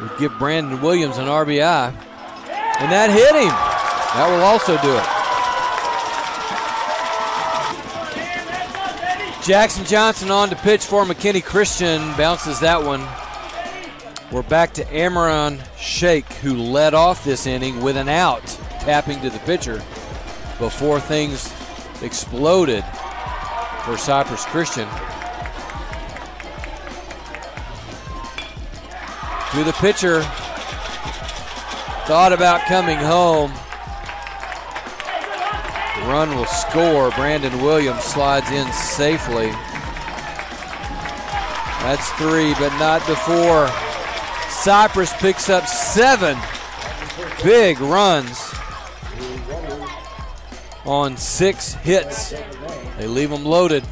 Would 0.00 0.16
give 0.18 0.38
Brandon 0.38 0.80
Williams 0.80 1.18
an 1.18 1.26
RBI. 1.26 1.92
And 2.80 2.90
that 2.90 3.10
hit 3.10 3.34
him. 3.34 3.48
That 4.14 4.28
will 4.30 4.42
also 4.42 4.78
do 4.80 4.96
it. 4.96 5.04
Jackson 9.44 9.84
Johnson 9.84 10.30
on 10.30 10.48
to 10.48 10.56
pitch 10.56 10.84
for 10.84 11.04
McKinney 11.04 11.44
Christian. 11.44 12.00
Bounces 12.16 12.60
that 12.60 12.82
one. 12.82 13.06
We're 14.32 14.48
back 14.48 14.72
to 14.74 14.84
Amaron 14.86 15.60
Shake, 15.76 16.32
who 16.34 16.56
led 16.56 16.94
off 16.94 17.24
this 17.24 17.46
inning 17.46 17.82
with 17.82 17.96
an 17.96 18.08
out, 18.08 18.46
tapping 18.80 19.20
to 19.20 19.28
the 19.28 19.40
pitcher 19.40 19.82
before 20.58 21.00
things 21.00 21.52
exploded 22.00 22.84
for 23.84 23.98
Cypress 23.98 24.44
Christian. 24.46 24.88
To 29.52 29.64
the 29.64 29.72
pitcher, 29.72 30.22
thought 32.06 32.32
about 32.32 32.60
coming 32.66 32.98
home. 32.98 33.52
The 35.96 36.06
run 36.08 36.36
will 36.36 36.46
score. 36.46 37.10
Brandon 37.10 37.60
Williams 37.60 38.04
slides 38.04 38.50
in 38.52 38.70
safely. 38.72 39.50
That's 41.82 42.08
three, 42.12 42.54
but 42.54 42.76
not 42.78 43.04
before. 43.06 43.68
Cypress 44.50 45.12
picks 45.14 45.48
up 45.50 45.66
seven 45.66 46.38
big 47.42 47.80
runs 47.80 48.52
on 50.84 51.16
six 51.16 51.74
hits. 51.74 52.34
They 52.98 53.06
leave 53.06 53.30
them 53.30 53.44
loaded. 53.44 53.82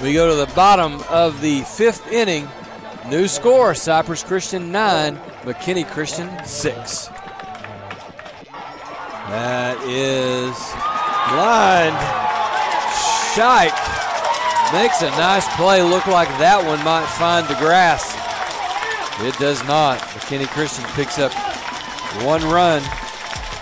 We 0.00 0.14
go 0.14 0.30
to 0.30 0.36
the 0.36 0.54
bottom 0.54 1.02
of 1.10 1.40
the 1.40 1.62
fifth 1.62 2.10
inning. 2.10 2.48
New 3.10 3.28
score 3.28 3.72
Cypress 3.72 4.24
Christian 4.24 4.72
9, 4.72 5.16
McKinney 5.44 5.86
Christian 5.88 6.28
6. 6.44 7.08
That 9.28 9.78
is 9.82 10.56
blind. 11.30 11.94
Shike 13.34 13.74
makes 14.72 15.02
a 15.02 15.10
nice 15.10 15.46
play. 15.54 15.82
Look 15.82 16.08
like 16.08 16.28
that 16.38 16.64
one 16.66 16.82
might 16.84 17.06
find 17.06 17.46
the 17.46 17.54
grass. 17.54 18.14
It 19.24 19.38
does 19.38 19.62
not. 19.68 20.00
McKinney 20.00 20.48
Christian 20.48 20.84
picks 20.94 21.20
up 21.20 21.32
one 22.24 22.42
run 22.42 22.82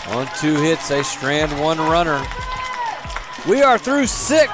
on 0.09 0.27
two 0.39 0.57
hits. 0.57 0.89
They 0.89 1.03
strand 1.03 1.53
one 1.61 1.79
runner. 1.79 2.25
We 3.47 3.63
are 3.63 3.77
through 3.77 4.07
six. 4.07 4.51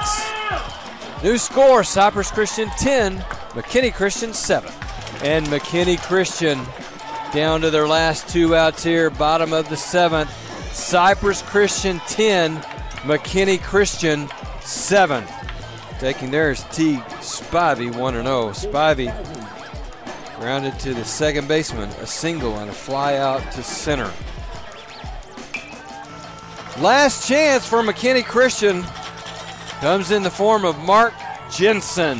New 1.23 1.37
score 1.37 1.83
Cypress 1.83 2.29
Christian 2.31 2.67
10, 2.79 3.19
McKinney 3.51 3.93
Christian 3.93 4.33
7. 4.33 4.80
And 5.23 5.45
McKinney 5.47 6.01
Christian 6.01 6.65
down 7.33 7.61
to 7.61 7.69
their 7.69 7.87
last 7.87 8.27
two 8.27 8.55
outs 8.55 8.83
here, 8.83 9.09
bottom 9.09 9.53
of 9.53 9.69
the 9.69 9.77
seventh. 9.77 10.31
Cypress 10.73 11.41
Christian 11.41 11.99
10, 12.07 12.57
McKinney 13.03 13.61
Christian 13.61 14.29
7. 14.61 15.23
Taking 15.99 16.31
theirs 16.31 16.63
T. 16.71 16.95
Spivey 17.19 17.95
1 17.95 18.13
0. 18.13 18.23
Spivey 18.49 19.11
grounded 20.39 20.79
to 20.79 20.93
the 20.95 21.05
second 21.05 21.47
baseman, 21.47 21.89
a 22.01 22.07
single 22.07 22.57
and 22.57 22.69
a 22.69 22.73
fly 22.73 23.17
out 23.17 23.43
to 23.51 23.61
center. 23.61 24.11
Last 26.79 27.27
chance 27.27 27.67
for 27.67 27.83
McKinney 27.83 28.25
Christian 28.25 28.83
comes 29.81 30.09
in 30.09 30.23
the 30.23 30.31
form 30.31 30.65
of 30.65 30.79
Mark 30.79 31.13
Jensen. 31.51 32.19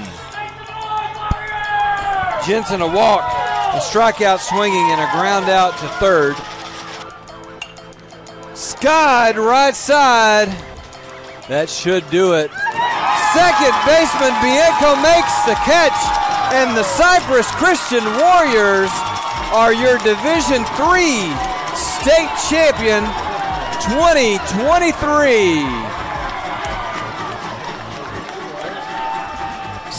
Jensen 2.46 2.82
a 2.82 2.88
walk, 2.88 3.22
a 3.22 3.80
strikeout 3.80 4.40
swinging, 4.40 4.90
and 4.90 5.00
a 5.00 5.06
ground 5.12 5.48
out 5.48 5.78
to 5.78 5.88
third. 6.02 6.36
Skied 8.56 9.38
right 9.38 9.76
side. 9.76 10.48
That 11.48 11.70
should 11.70 12.10
do 12.10 12.34
it. 12.34 12.50
Second 13.32 13.74
baseman 13.86 14.34
Bianco 14.42 14.96
makes 15.06 15.46
the 15.46 15.54
catch, 15.62 15.94
and 16.58 16.76
the 16.76 16.84
Cypress 16.84 17.46
Christian 17.62 18.04
Warriors 18.18 18.90
are 19.54 19.74
your 19.74 20.00
Division 20.00 20.66
Three 20.74 21.30
state 21.78 22.34
champion 22.50 23.06
2023. 23.86 25.91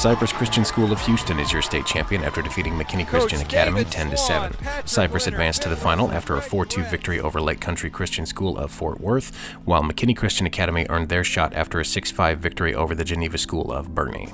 Cypress 0.03 0.33
Christian 0.33 0.65
School 0.65 0.91
of 0.91 1.01
Houston 1.03 1.38
is 1.38 1.53
your 1.53 1.62
state 1.62 1.87
champion 1.87 2.25
after 2.25 2.43
defeating 2.43 2.73
McKinney 2.73 3.07
Christian 3.07 3.38
Coach 3.38 3.47
Academy 3.47 3.85
David 3.85 3.93
10 3.93 4.11
to 4.11 4.17
7. 4.17 4.57
Cypress 4.85 5.29
advanced 5.29 5.62
to 5.62 5.69
the 5.69 5.77
final 5.77 6.11
after 6.11 6.37
a 6.37 6.41
4-2 6.41 6.91
victory 6.91 7.21
over 7.21 7.41
Lake 7.41 7.61
Country 7.61 7.88
Christian 7.88 8.27
School 8.27 8.59
of 8.59 8.73
Fort 8.73 9.01
Worth, 9.01 9.33
while 9.65 9.85
McKinney 9.85 10.17
Christian 10.17 10.45
Academy 10.45 10.87
earned 10.88 11.09
their 11.09 11.23
shot 11.23 11.55
after 11.55 11.79
a 11.79 11.85
6-5 11.85 12.38
victory 12.38 12.75
over 12.75 12.97
the 12.97 13.05
Geneva 13.05 13.38
School 13.38 13.71
of 13.71 13.95
Boerne. 13.95 14.33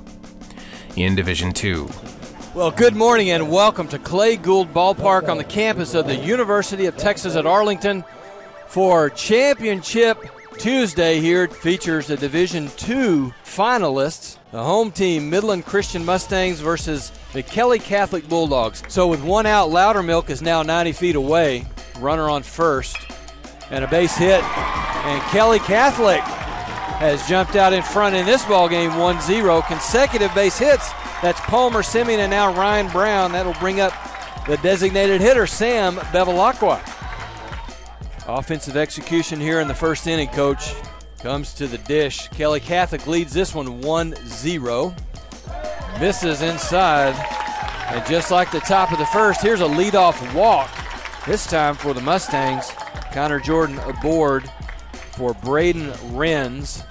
In 0.96 1.14
Division 1.14 1.52
2, 1.52 1.86
Well, 2.54 2.70
good 2.70 2.96
morning 2.96 3.28
and 3.28 3.50
welcome 3.50 3.88
to 3.88 3.98
Clay 3.98 4.38
Gould 4.38 4.72
Ballpark 4.72 5.28
on 5.28 5.36
the 5.36 5.44
campus 5.44 5.92
of 5.92 6.06
the 6.06 6.16
University 6.16 6.86
of 6.86 6.96
Texas 6.96 7.36
at 7.36 7.44
Arlington 7.44 8.04
for 8.68 9.10
Championship 9.10 10.30
Tuesday. 10.58 11.20
Here 11.20 11.46
features 11.46 12.08
the 12.08 12.16
Division 12.16 12.64
II 12.64 13.32
finalists. 13.44 14.38
The 14.50 14.62
home 14.62 14.90
team, 14.90 15.30
Midland 15.30 15.64
Christian 15.64 16.04
Mustangs 16.04 16.58
versus 16.58 17.12
the 17.32 17.44
Kelly 17.44 17.78
Catholic 17.78 18.28
Bulldogs. 18.28 18.82
So 18.88 19.06
with 19.06 19.22
one 19.22 19.46
out, 19.46 19.70
Loudermilk 19.70 20.30
is 20.30 20.42
now 20.42 20.62
90 20.62 20.92
feet 20.92 21.14
away. 21.14 21.64
Runner 22.00 22.28
on 22.28 22.42
first, 22.42 22.96
and 23.70 23.84
a 23.84 23.88
base 23.88 24.16
hit. 24.16 24.42
And 24.42 25.22
Kelly 25.30 25.60
Catholic 25.60 26.20
has 26.98 27.26
jumped 27.28 27.54
out 27.54 27.72
in 27.72 27.82
front 27.82 28.16
in 28.16 28.26
this 28.26 28.44
ball 28.44 28.68
game 28.68 28.90
1-0 28.90 29.66
consecutive 29.68 30.34
base 30.34 30.58
hits 30.58 30.90
that's 31.22 31.40
palmer 31.42 31.80
simeon 31.80 32.18
and 32.18 32.30
now 32.30 32.52
ryan 32.52 32.90
brown 32.90 33.30
that'll 33.30 33.54
bring 33.54 33.78
up 33.78 33.92
the 34.48 34.56
designated 34.56 35.20
hitter 35.20 35.46
sam 35.46 35.94
bevilacqua 35.94 36.80
offensive 38.28 38.76
execution 38.76 39.40
here 39.40 39.60
in 39.60 39.68
the 39.68 39.74
first 39.74 40.06
inning 40.06 40.28
coach 40.28 40.74
comes 41.20 41.54
to 41.54 41.66
the 41.66 41.78
dish 41.78 42.28
kelly 42.28 42.60
catholic 42.60 43.06
leads 43.06 43.32
this 43.32 43.54
one 43.54 43.82
1-0 43.82 46.00
misses 46.00 46.42
inside 46.42 47.14
and 47.88 48.06
just 48.06 48.30
like 48.30 48.50
the 48.52 48.60
top 48.60 48.92
of 48.92 48.98
the 48.98 49.06
first 49.06 49.42
here's 49.42 49.60
a 49.60 49.64
leadoff 49.64 50.34
walk 50.34 50.70
this 51.26 51.46
time 51.46 51.74
for 51.74 51.94
the 51.94 52.00
mustangs 52.00 52.70
connor 53.12 53.40
jordan 53.40 53.78
aboard 53.80 54.48
for 55.18 55.34
Braden 55.34 55.90
Renz. 56.14 56.86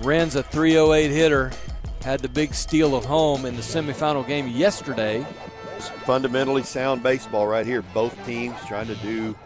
Renz, 0.00 0.34
a 0.34 0.42
308 0.42 1.12
hitter, 1.12 1.52
had 2.02 2.18
the 2.18 2.28
big 2.28 2.52
steal 2.52 2.96
of 2.96 3.04
home 3.04 3.46
in 3.46 3.54
the 3.54 3.62
semifinal 3.62 4.26
game 4.26 4.48
yesterday. 4.48 5.24
Fundamentally 6.04 6.64
sound 6.64 7.04
baseball 7.04 7.46
right 7.46 7.64
here. 7.64 7.82
Both 7.94 8.26
teams 8.26 8.56
trying 8.66 8.88
to 8.88 8.96
do 8.96 9.36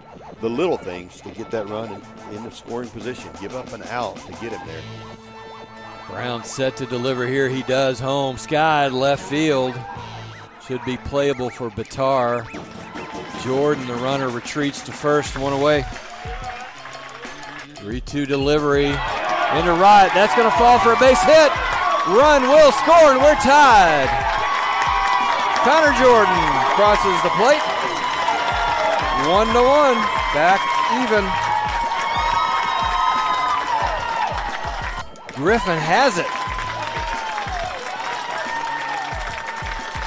the 0.42 0.50
little 0.50 0.76
things 0.76 1.20
to 1.20 1.30
get 1.30 1.52
that 1.52 1.68
run 1.68 2.02
in, 2.32 2.42
the 2.42 2.50
scoring 2.50 2.90
position. 2.90 3.30
Give 3.40 3.54
up 3.54 3.72
an 3.72 3.84
out 3.84 4.16
to 4.16 4.32
get 4.32 4.52
him 4.52 4.60
there. 4.66 4.82
Brown 6.08 6.42
set 6.44 6.76
to 6.78 6.86
deliver 6.86 7.28
here. 7.28 7.48
He 7.48 7.62
does 7.62 8.00
home. 8.00 8.36
Sky 8.36 8.88
left 8.88 9.22
field. 9.22 9.72
Should 10.66 10.84
be 10.84 10.96
playable 10.96 11.48
for 11.48 11.70
Batar. 11.70 12.44
Jordan, 13.44 13.86
the 13.86 13.94
runner, 13.94 14.28
retreats 14.28 14.82
to 14.82 14.92
first, 14.92 15.38
one 15.38 15.52
away. 15.52 15.84
3 17.76 18.00
2 18.00 18.26
delivery. 18.26 18.86
Into 18.86 19.74
right. 19.78 20.10
That's 20.12 20.34
going 20.34 20.50
to 20.50 20.56
fall 20.58 20.80
for 20.80 20.92
a 20.92 20.98
base 20.98 21.22
hit. 21.22 21.52
Run 22.08 22.42
will 22.42 22.72
score, 22.72 23.14
and 23.14 23.22
we're 23.22 23.36
tied. 23.36 24.10
Connor 25.62 25.94
Jordan 26.02 26.34
crosses 26.74 27.22
the 27.22 27.30
plate. 27.38 27.62
One 29.30 29.46
to 29.54 29.62
one. 29.62 30.21
Back 30.34 30.60
even. 31.04 31.24
Griffin 35.34 35.78
has 35.78 36.18
it. 36.18 36.26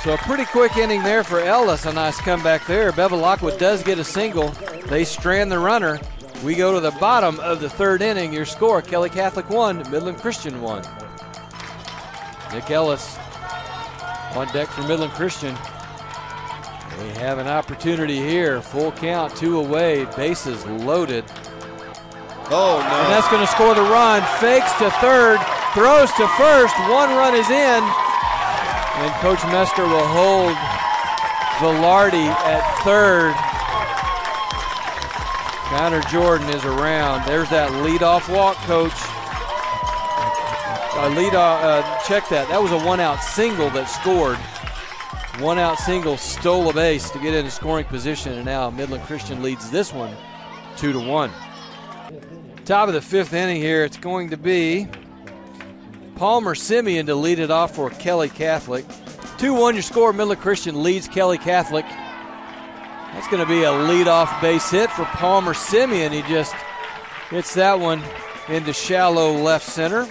So 0.03 0.13
a 0.13 0.17
pretty 0.17 0.45
quick 0.45 0.77
inning 0.77 1.03
there 1.03 1.23
for 1.23 1.39
Ellis. 1.39 1.85
A 1.85 1.93
nice 1.93 2.19
comeback 2.21 2.65
there. 2.67 2.91
Bevilacqua 2.91 3.57
does 3.59 3.83
get 3.83 3.99
a 3.99 4.03
single. 4.03 4.49
They 4.87 5.03
strand 5.03 5.51
the 5.51 5.59
runner. 5.59 5.99
We 6.43 6.55
go 6.55 6.73
to 6.73 6.79
the 6.79 6.91
bottom 6.99 7.39
of 7.39 7.59
the 7.59 7.69
third 7.69 8.01
inning. 8.01 8.33
Your 8.33 8.45
score: 8.45 8.81
Kelly 8.81 9.09
Catholic 9.09 9.49
one, 9.49 9.77
Midland 9.91 10.17
Christian 10.17 10.61
one. 10.61 10.83
Nick 12.53 12.69
Ellis 12.71 13.17
on 14.35 14.47
deck 14.53 14.67
for 14.69 14.81
Midland 14.83 15.13
Christian. 15.13 15.55
We 17.01 17.09
have 17.19 17.39
an 17.39 17.47
opportunity 17.47 18.17
here. 18.17 18.61
Full 18.61 18.91
count, 18.93 19.35
two 19.35 19.59
away, 19.59 20.05
bases 20.15 20.65
loaded. 20.65 21.25
Oh, 22.51 22.77
no. 22.79 22.95
And 23.03 23.11
that's 23.11 23.27
going 23.29 23.41
to 23.41 23.51
score 23.51 23.73
the 23.75 23.81
run. 23.81 24.21
Fakes 24.39 24.71
to 24.79 24.89
third, 25.01 25.39
throws 25.73 26.11
to 26.13 26.27
first. 26.37 26.77
One 26.89 27.09
run 27.09 27.35
is 27.35 27.49
in. 27.49 27.83
And 27.83 29.11
Coach 29.19 29.43
Mester 29.51 29.83
will 29.83 30.07
hold 30.07 30.55
Velarde 31.59 32.27
at 32.45 32.63
third. 32.83 33.35
Connor 35.75 36.01
Jordan 36.03 36.47
is 36.49 36.63
around. 36.63 37.25
There's 37.27 37.49
that 37.49 37.69
leadoff 37.83 38.33
walk, 38.33 38.55
Coach. 38.67 38.93
Uh, 40.97 41.09
lead, 41.09 41.35
uh, 41.35 41.81
check 42.07 42.29
that. 42.29 42.47
That 42.47 42.61
was 42.61 42.71
a 42.71 42.79
one-out 42.79 43.21
single 43.21 43.69
that 43.71 43.89
scored. 43.89 44.37
One-out 45.39 45.79
single 45.79 46.15
stole 46.15 46.69
a 46.69 46.73
base 46.73 47.09
to 47.09 47.19
get 47.19 47.33
into 47.33 47.51
scoring 47.51 47.85
position, 47.85 48.33
and 48.33 48.45
now 48.45 48.69
Midland 48.69 49.03
Christian 49.03 49.41
leads 49.43 49.69
this 49.69 49.91
one, 49.91 50.15
two 50.77 50.93
to 50.93 50.99
one. 50.99 51.29
Top 52.63 52.87
of 52.87 52.93
the 52.93 53.01
fifth 53.01 53.33
inning 53.33 53.57
here. 53.57 53.83
It's 53.83 53.97
going 53.97 54.29
to 54.29 54.37
be 54.37 54.87
Palmer 56.15 56.55
Simeon 56.55 57.05
to 57.07 57.15
lead 57.15 57.39
it 57.39 57.51
off 57.51 57.75
for 57.75 57.89
Kelly 57.89 58.29
Catholic. 58.29 58.85
2 59.37 59.53
1 59.53 59.75
your 59.75 59.83
score. 59.83 60.13
Midland 60.13 60.39
Christian 60.39 60.81
leads 60.81 61.09
Kelly 61.09 61.37
Catholic. 61.37 61.85
That's 61.85 63.27
going 63.27 63.43
to 63.43 63.49
be 63.49 63.63
a 63.63 63.71
leadoff 63.71 64.41
base 64.41 64.71
hit 64.71 64.89
for 64.89 65.03
Palmer 65.03 65.53
Simeon. 65.53 66.13
He 66.13 66.21
just 66.23 66.55
hits 67.29 67.53
that 67.55 67.77
one 67.77 68.01
into 68.47 68.71
shallow 68.71 69.33
left 69.33 69.65
center. 69.65 70.07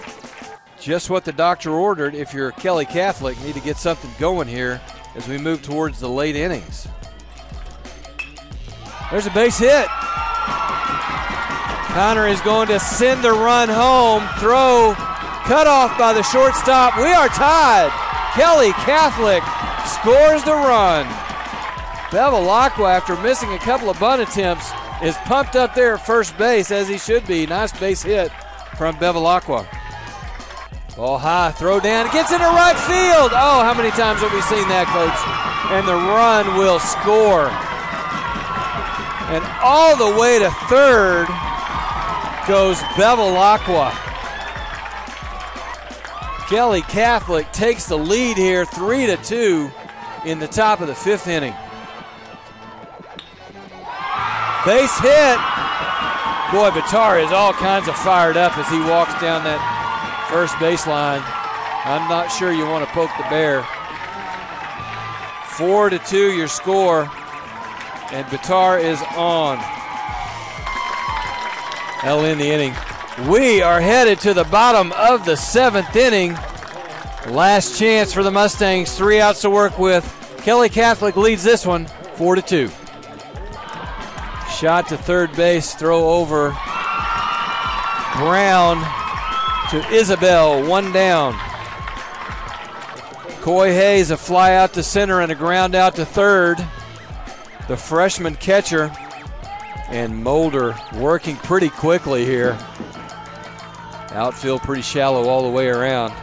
Just 0.79 1.09
what 1.09 1.25
the 1.25 1.31
doctor 1.31 1.71
ordered 1.71 2.13
if 2.13 2.31
you're 2.31 2.51
Kelly 2.51 2.85
Catholic. 2.85 3.41
Need 3.41 3.55
to 3.55 3.61
get 3.61 3.77
something 3.77 4.11
going 4.19 4.47
here 4.47 4.79
as 5.15 5.27
we 5.27 5.37
move 5.37 5.61
towards 5.61 5.99
the 5.99 6.09
late 6.09 6.35
innings. 6.35 6.87
There's 9.11 9.27
a 9.27 9.31
base 9.31 9.57
hit. 9.57 9.87
Connor 11.93 12.27
is 12.27 12.41
going 12.41 12.67
to 12.67 12.79
send 12.79 13.23
the 13.23 13.31
run 13.31 13.69
home. 13.69 14.27
Throw 14.39 14.93
cut 15.45 15.67
off 15.67 15.97
by 15.97 16.11
the 16.11 16.23
shortstop. 16.23 16.97
We 16.97 17.13
are 17.13 17.29
tied. 17.29 17.91
Kelly 18.33 18.71
Catholic 18.83 19.41
scores 19.87 20.43
the 20.43 20.53
run. 20.53 21.05
Bevilacqua, 22.09 22.93
after 22.93 23.15
missing 23.21 23.53
a 23.53 23.59
couple 23.59 23.89
of 23.89 23.99
bunt 23.99 24.21
attempts, 24.21 24.71
is 25.01 25.15
pumped 25.25 25.55
up 25.55 25.73
there 25.75 25.93
at 25.93 26.05
first 26.05 26.37
base 26.37 26.71
as 26.71 26.87
he 26.87 26.97
should 26.97 27.25
be. 27.27 27.45
Nice 27.45 27.77
base 27.79 28.03
hit 28.03 28.31
from 28.77 28.95
Bevilacqua. 28.95 29.65
Oh, 30.97 31.01
Ball 31.01 31.17
high, 31.17 31.51
throw 31.51 31.81
down, 31.81 32.05
gets 32.13 32.31
into 32.31 32.45
right 32.45 32.77
field. 32.87 33.31
Oh, 33.33 33.63
how 33.63 33.73
many 33.73 33.91
times 33.91 34.21
have 34.21 34.31
we 34.31 34.39
seen 34.39 34.65
that, 34.69 34.87
coach? 34.87 35.19
And 35.75 35.85
the 35.85 35.93
run 35.93 36.57
will 36.57 36.79
score. 36.79 37.51
And 39.27 39.43
all 39.61 39.97
the 39.97 40.17
way 40.17 40.39
to 40.39 40.49
third 40.69 41.27
goes 42.47 42.79
Bevilacqua. 42.95 43.91
Kelly 46.47 46.81
Catholic 46.83 47.51
takes 47.51 47.87
the 47.87 47.97
lead 47.97 48.37
here, 48.37 48.63
three 48.63 49.05
to 49.05 49.17
two, 49.17 49.69
in 50.23 50.39
the 50.39 50.47
top 50.47 50.79
of 50.79 50.87
the 50.87 50.95
fifth 50.95 51.27
inning. 51.27 51.53
Base 54.65 54.97
hit. 54.99 55.37
Boy, 56.53 56.69
Batar 56.71 57.21
is 57.21 57.33
all 57.33 57.51
kinds 57.51 57.89
of 57.89 57.97
fired 57.97 58.37
up 58.37 58.57
as 58.57 58.69
he 58.69 58.79
walks 58.79 59.19
down 59.19 59.43
that 59.43 59.74
first 60.29 60.55
baseline. 60.55 61.23
I'm 61.85 62.09
not 62.09 62.29
sure 62.29 62.51
you 62.51 62.65
want 62.65 62.85
to 62.85 62.91
poke 62.93 63.11
the 63.17 63.23
bear. 63.29 63.65
Four 65.49 65.89
to 65.89 65.99
two, 65.99 66.33
your 66.35 66.47
score, 66.47 67.01
and 68.11 68.25
Batar 68.27 68.83
is 68.83 69.01
on. 69.15 69.59
L 72.03 72.25
in 72.25 72.37
the 72.37 72.49
inning. 72.49 72.73
We 73.29 73.61
are 73.61 73.79
headed 73.79 74.19
to 74.21 74.33
the 74.33 74.43
bottom 74.43 74.91
of 74.93 75.25
the 75.25 75.35
seventh 75.35 75.95
inning. 75.95 76.33
Last 77.27 77.79
chance 77.79 78.11
for 78.11 78.23
the 78.23 78.31
Mustangs. 78.31 78.97
Three 78.97 79.21
outs 79.21 79.41
to 79.41 79.49
work 79.49 79.79
with. 79.79 80.03
Kelly 80.43 80.69
Catholic 80.69 81.15
leads 81.15 81.43
this 81.43 81.65
one, 81.65 81.85
four 82.15 82.35
to 82.35 82.41
two. 82.41 82.69
Shot 84.49 84.87
to 84.89 84.97
third 84.97 85.35
base, 85.35 85.73
throw 85.73 86.09
over. 86.09 86.49
Brown 88.17 88.83
to 89.71 89.87
Isabel, 89.89 90.65
one 90.67 90.91
down. 90.91 91.33
Coy 93.41 93.71
Hayes, 93.71 94.11
a 94.11 94.17
fly 94.17 94.55
out 94.55 94.73
to 94.73 94.83
center 94.83 95.21
and 95.21 95.31
a 95.31 95.35
ground 95.35 95.75
out 95.75 95.95
to 95.95 96.05
third. 96.05 96.57
The 97.67 97.77
freshman 97.77 98.35
catcher 98.35 98.91
and 99.89 100.23
Mulder 100.23 100.75
working 100.95 101.35
pretty 101.37 101.69
quickly 101.69 102.25
here. 102.25 102.57
Outfield 104.11 104.61
pretty 104.61 104.81
shallow 104.81 105.27
all 105.27 105.43
the 105.43 105.49
way 105.49 105.67
around. 105.67 106.13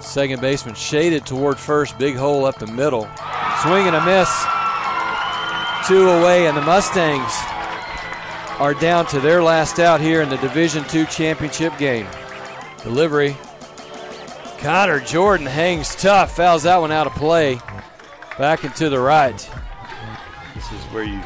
Second 0.00 0.40
baseman 0.40 0.74
shaded 0.74 1.26
toward 1.26 1.58
first, 1.58 1.98
big 1.98 2.16
hole 2.16 2.44
up 2.44 2.58
the 2.58 2.66
middle. 2.66 3.08
Swing 3.62 3.86
and 3.86 3.96
a 3.96 4.04
miss. 4.04 4.28
Two 5.86 6.08
away, 6.08 6.46
and 6.46 6.56
the 6.56 6.62
Mustangs 6.62 7.32
are 8.58 8.74
down 8.74 9.06
to 9.06 9.20
their 9.20 9.42
last 9.42 9.78
out 9.78 10.00
here 10.00 10.20
in 10.20 10.28
the 10.28 10.36
Division 10.38 10.84
II 10.92 11.06
championship 11.06 11.76
game. 11.78 12.06
Delivery. 12.82 13.36
Connor 14.58 14.98
Jordan 15.00 15.46
hangs 15.46 15.94
tough, 15.94 16.34
fouls 16.34 16.64
that 16.64 16.78
one 16.78 16.90
out 16.90 17.06
of 17.06 17.12
play. 17.14 17.60
Back 18.36 18.64
and 18.64 18.74
to 18.76 18.88
the 18.88 18.98
right. 18.98 19.36
This 20.54 20.72
is 20.72 20.80
where 20.92 21.04
you, 21.04 21.20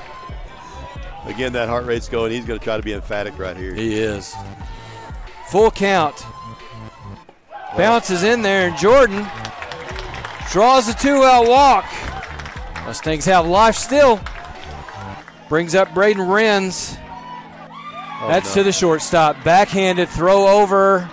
again, 1.24 1.52
that 1.54 1.68
heart 1.68 1.86
rate's 1.86 2.08
going. 2.08 2.32
He's 2.32 2.44
going 2.44 2.58
to 2.58 2.64
try 2.64 2.76
to 2.76 2.82
be 2.82 2.92
emphatic 2.92 3.38
right 3.38 3.56
here. 3.56 3.74
He 3.74 3.94
is. 3.94 4.34
Full 5.48 5.70
count. 5.70 6.24
Bounces 7.76 8.22
in 8.22 8.42
there, 8.42 8.68
and 8.68 8.76
Jordan 8.76 9.26
draws 10.50 10.88
a 10.88 10.94
two 10.94 11.24
out 11.24 11.48
walk. 11.48 11.86
Mustangs 12.84 13.24
have 13.24 13.46
life 13.46 13.76
still. 13.76 14.20
Brings 15.48 15.74
up 15.74 15.94
Braden 15.94 16.22
Renz. 16.26 16.98
Oh, 18.22 18.28
That's 18.28 18.54
no. 18.54 18.62
to 18.62 18.64
the 18.64 18.72
shortstop. 18.72 19.42
Backhanded 19.42 20.08
throw 20.08 20.46
over 20.46 21.10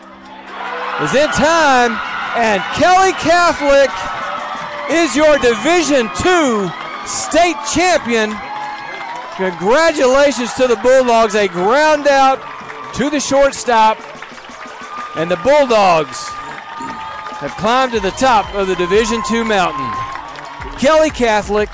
is 1.02 1.15
in 1.15 1.28
time, 1.30 1.98
and 2.38 2.62
Kelly 2.78 3.13
Catholic 3.13 3.89
is 4.91 5.15
your 5.15 5.38
Division 5.39 6.06
II 6.24 6.69
state 7.08 7.58
champion. 7.74 8.36
Congratulations 9.38 10.54
to 10.54 10.67
the 10.67 10.76
Bulldogs. 10.84 11.34
A 11.34 11.48
ground 11.48 12.08
out 12.08 12.39
to 12.95 13.10
the 13.10 13.19
shortstop, 13.19 13.98
and 15.15 15.32
the 15.32 15.38
Bulldogs 15.38 16.28
have 17.39 17.52
climbed 17.58 17.93
to 17.93 18.00
the 18.00 18.12
top 18.12 18.54
of 18.54 18.67
the 18.67 18.76
Division 18.76 19.22
II 19.32 19.45
mountain. 19.45 19.89
Kelly 20.78 21.10
Catholic, 21.10 21.69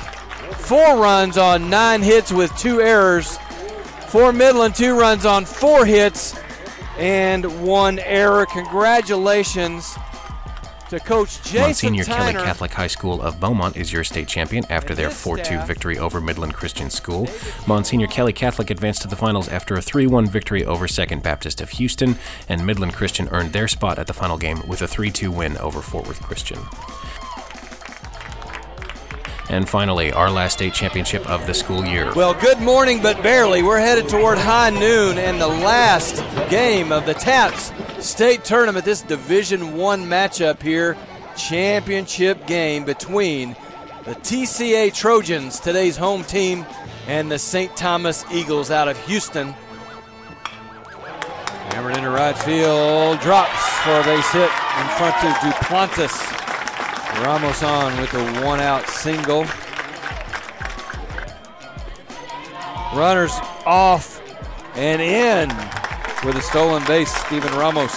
four 0.56 0.98
runs 0.98 1.38
on 1.38 1.70
nine 1.70 2.02
hits 2.02 2.32
with 2.32 2.56
two 2.58 2.80
errors. 2.82 3.38
For 4.16 4.32
Midland, 4.32 4.76
two 4.76 4.98
runs 4.98 5.26
on 5.26 5.44
four 5.44 5.86
hits 5.86 6.40
and 6.98 7.62
one 7.62 8.00
error. 8.00 8.46
Congratulations 8.46 9.94
to 10.90 11.02
Coach 11.02 11.44
Jason 11.44 11.92
Monsignor 11.92 12.06
Kelly 12.06 12.34
Catholic 12.34 12.72
High 12.72 12.88
School 12.88 13.22
of 13.22 13.42
Beaumont 13.42 13.76
is 13.76 13.92
your 13.92 14.06
state 14.06 14.30
champion 14.30 14.64
after 14.70 14.96
their 14.96 15.10
4 15.10 15.40
2 15.40 15.64
victory 15.64 15.98
over 16.00 16.22
Midland 16.22 16.54
Christian 16.54 16.90
School. 16.90 17.28
Monsignor 17.68 18.08
Kelly 18.08 18.32
Catholic 18.32 18.70
advanced 18.70 19.02
to 19.02 19.10
the 19.10 19.18
finals 19.18 19.50
after 19.50 19.76
a 19.76 19.82
3 19.82 20.08
1 20.08 20.28
victory 20.28 20.64
over 20.64 20.88
Second 20.88 21.22
Baptist 21.22 21.60
of 21.60 21.72
Houston, 21.72 22.16
and 22.48 22.66
Midland 22.66 22.94
Christian 22.94 23.28
earned 23.34 23.52
their 23.52 23.68
spot 23.68 24.00
at 24.00 24.08
the 24.08 24.14
final 24.14 24.38
game 24.38 24.66
with 24.66 24.82
a 24.82 24.88
3 24.88 25.12
2 25.12 25.30
win 25.30 25.58
over 25.58 25.82
Fort 25.82 26.08
Worth 26.08 26.22
Christian. 26.22 26.60
And 29.50 29.70
finally, 29.70 30.12
our 30.12 30.32
last 30.32 30.54
state 30.54 30.74
championship 30.74 31.30
of 31.30 31.46
the 31.46 31.54
school 31.54 31.86
year. 31.86 32.12
Well, 32.16 32.34
good 32.34 32.60
morning, 32.60 33.02
but 33.02 33.22
barely. 33.22 33.62
We're 33.62 33.80
headed 33.80 34.10
toward 34.10 34.40
high 34.40 34.72
noon 34.72 35.20
and 35.20 35.40
the 35.40 35.48
last 35.48 36.16
game 36.50 36.92
of 36.92 37.06
the 37.06 37.14
TAPPS 37.14 37.72
State 38.04 38.44
Tournament. 38.44 38.86
This 38.86 39.04
Division 39.04 39.78
One 39.78 40.06
matchup 40.06 40.62
here, 40.62 40.98
championship 41.38 42.48
game 42.48 42.86
between 42.86 43.56
the 44.06 44.16
TCA 44.16 44.94
Trojans, 44.94 45.60
today's 45.60 45.96
home 45.96 46.24
team, 46.24 46.66
and 47.08 47.32
the 47.32 47.40
St. 47.40 47.76
Thomas 47.78 48.26
Eagles 48.32 48.72
out 48.72 48.88
of 48.88 48.98
Houston. 49.06 49.54
Hammered 51.70 51.98
into 51.98 52.10
right 52.10 52.38
field, 52.38 53.20
drops 53.20 53.68
for 53.84 54.00
a 54.00 54.04
base 54.04 54.32
hit 54.32 54.50
in 54.50 54.88
front 54.98 55.16
of 55.24 55.34
Duplantis. 55.38 56.45
Ramos 57.24 57.64
on 57.64 57.96
with 58.00 58.14
a 58.14 58.46
one 58.46 58.60
out 58.60 58.88
single. 58.88 59.46
Runners 62.94 63.34
off 63.66 64.22
and 64.76 65.02
in 65.02 65.50
with 66.26 66.36
a 66.36 66.42
stolen 66.42 66.84
base. 66.86 67.14
Steven 67.26 67.54
Ramos 67.54 67.96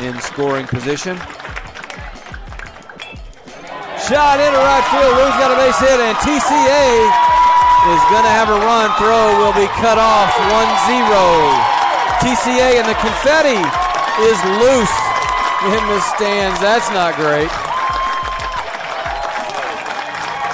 in 0.00 0.18
scoring 0.20 0.66
position. 0.66 1.16
Shot 4.08 4.42
into 4.42 4.58
right 4.58 4.86
field. 4.90 5.14
Lou's 5.14 5.38
got 5.38 5.54
a 5.54 5.58
base 5.62 5.78
hit, 5.78 6.00
and 6.00 6.16
TCA 6.18 6.88
is 7.94 8.02
going 8.10 8.26
to 8.26 8.34
have 8.34 8.50
a 8.50 8.58
run. 8.58 8.90
Throw 8.98 9.38
will 9.38 9.54
be 9.54 9.70
cut 9.78 9.98
off 9.98 10.30
1 10.50 10.68
0. 10.90 11.72
TCA 12.18 12.82
and 12.82 12.88
the 12.88 12.98
confetti 12.98 13.62
is 14.26 14.38
loose 14.58 14.96
in 15.70 15.82
the 15.86 16.00
stands. 16.00 16.58
That's 16.60 16.90
not 16.90 17.14
great. 17.14 17.50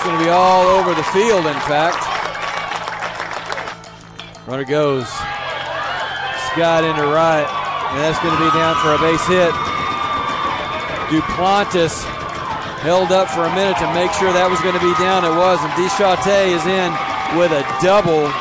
Going 0.08 0.20
to 0.20 0.24
be 0.24 0.32
all 0.32 0.64
over 0.80 0.94
the 0.96 1.04
field, 1.12 1.44
in 1.44 1.60
fact. 1.68 2.00
Runner 4.48 4.64
goes. 4.64 5.04
Scott 6.48 6.80
into 6.80 7.04
right, 7.12 7.44
and 7.44 8.00
that's 8.00 8.16
going 8.24 8.32
to 8.32 8.40
be 8.40 8.48
down 8.56 8.72
for 8.80 8.96
a 8.96 9.00
base 9.04 9.20
hit. 9.28 9.52
Duplantis 11.12 12.08
held 12.80 13.12
up 13.12 13.28
for 13.28 13.44
a 13.44 13.52
minute 13.52 13.76
to 13.84 13.88
make 13.92 14.08
sure 14.16 14.32
that 14.32 14.48
was 14.48 14.56
going 14.64 14.72
to 14.72 14.80
be 14.80 14.96
down. 14.96 15.28
It 15.28 15.36
was, 15.36 15.60
and 15.60 15.68
Deschate 15.76 16.56
is 16.56 16.64
in 16.64 16.88
with 17.36 17.52
a 17.52 17.60
double, 17.84 18.32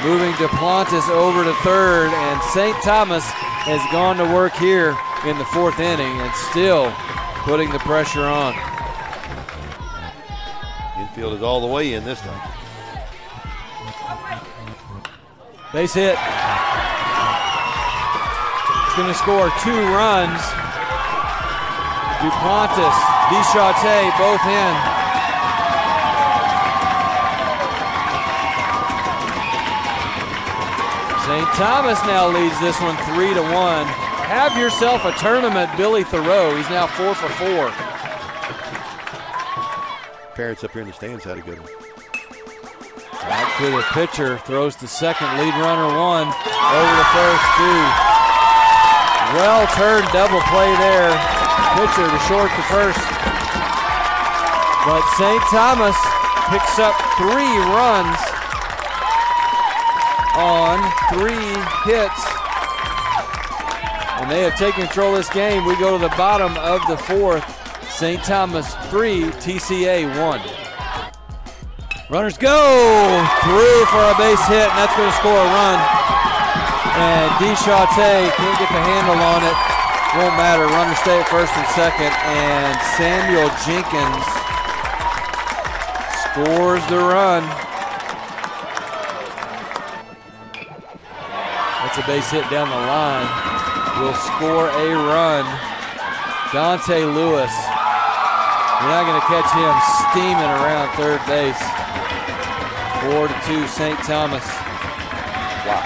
moving 0.00 0.32
Duplantis 0.40 1.04
over 1.12 1.44
to 1.44 1.52
third, 1.60 2.08
and 2.08 2.40
St. 2.56 2.76
Thomas 2.80 3.28
has 3.68 3.84
gone 3.92 4.16
to 4.16 4.24
work 4.24 4.56
here 4.56 4.96
in 5.28 5.36
the 5.36 5.44
fourth 5.52 5.80
inning 5.84 6.16
and 6.16 6.32
still 6.48 6.88
putting 7.44 7.68
the 7.68 7.80
pressure 7.84 8.24
on. 8.24 8.69
Infield 11.20 11.36
is 11.36 11.42
all 11.42 11.60
the 11.60 11.66
way 11.66 11.92
in 11.92 12.02
this 12.04 12.18
time. 12.20 12.50
Base 15.70 15.92
hit. 15.92 16.16
It's 18.86 18.96
going 18.96 19.08
to 19.08 19.14
score 19.14 19.52
two 19.60 19.80
runs. 19.92 20.40
Duplantis, 22.24 22.96
Deschate, 23.28 24.16
both 24.16 24.40
in. 24.48 24.74
St. 31.26 31.48
Thomas 31.54 32.00
now 32.04 32.28
leads 32.28 32.58
this 32.60 32.80
one 32.80 32.96
three 33.12 33.34
to 33.34 33.42
one. 33.42 33.86
Have 34.24 34.56
yourself 34.56 35.04
a 35.04 35.12
tournament, 35.18 35.70
Billy 35.76 36.02
Thoreau. 36.02 36.56
He's 36.56 36.70
now 36.70 36.86
four 36.86 37.14
for 37.14 37.28
four. 37.28 37.89
Parents 40.40 40.64
up 40.64 40.72
here 40.72 40.80
in 40.80 40.88
the 40.88 40.94
stands 40.94 41.22
had 41.22 41.36
a 41.36 41.42
good 41.42 41.60
one. 41.60 41.68
Back 43.28 43.60
to 43.60 43.68
the 43.76 43.84
pitcher, 43.92 44.38
throws 44.48 44.74
to 44.76 44.88
second, 44.88 45.28
lead 45.36 45.52
runner 45.60 45.92
one, 45.92 46.32
over 46.32 46.94
the 46.96 47.08
first 47.12 47.44
two. 47.60 47.80
Well 49.36 49.68
turned 49.76 50.08
double 50.16 50.40
play 50.48 50.72
there. 50.80 51.12
Pitcher 51.76 52.08
to 52.08 52.20
short 52.24 52.48
to 52.56 52.64
first. 52.72 53.04
But 54.88 55.04
St. 55.20 55.44
Thomas 55.52 56.00
picks 56.48 56.80
up 56.80 56.96
three 57.20 57.52
runs 57.76 58.16
on 60.40 60.80
three 61.12 61.52
hits. 61.84 62.24
And 64.16 64.30
they 64.30 64.40
have 64.48 64.56
taken 64.56 64.88
control 64.88 65.12
of 65.12 65.20
this 65.20 65.28
game. 65.28 65.66
We 65.66 65.76
go 65.76 65.98
to 65.98 66.02
the 66.02 66.16
bottom 66.16 66.56
of 66.56 66.80
the 66.88 66.96
fourth. 66.96 67.59
St. 68.00 68.24
Thomas 68.24 68.72
three, 68.88 69.28
TCA 69.44 70.08
one. 70.24 70.40
Runners 72.08 72.38
go 72.38 72.56
through 73.44 73.84
for 73.92 74.00
a 74.00 74.16
base 74.16 74.40
hit, 74.48 74.64
and 74.72 74.78
that's 74.80 74.96
going 74.96 75.04
to 75.04 75.16
score 75.20 75.36
a 75.36 75.50
run. 75.52 75.76
And 76.96 77.28
Deschate 77.36 78.32
can't 78.40 78.56
get 78.56 78.72
the 78.72 78.80
handle 78.80 79.20
on 79.20 79.44
it. 79.44 79.52
Won't 80.16 80.32
matter. 80.40 80.64
Runners 80.64 80.96
stay 81.04 81.20
at 81.20 81.28
first 81.28 81.52
and 81.52 81.68
second. 81.76 82.08
And 82.24 82.72
Samuel 82.96 83.52
Jenkins 83.68 84.24
scores 86.24 86.80
the 86.88 87.04
run. 87.04 87.44
That's 91.84 91.98
a 92.00 92.06
base 92.08 92.30
hit 92.30 92.48
down 92.48 92.72
the 92.72 92.80
line. 92.80 93.28
Will 94.00 94.14
score 94.14 94.72
a 94.72 94.88
run. 95.04 95.44
Dante 96.50 97.04
Lewis. 97.04 97.52
You're 98.80 98.88
not 98.88 99.04
going 99.04 99.20
to 99.20 99.26
catch 99.28 99.50
him 99.52 99.74
steaming 100.08 100.50
around 100.64 100.88
third 100.96 101.20
base. 101.28 101.60
Four 103.04 103.28
to 103.28 103.36
two, 103.44 103.66
St. 103.68 103.98
Thomas. 104.08 104.44
Wow. 105.68 105.84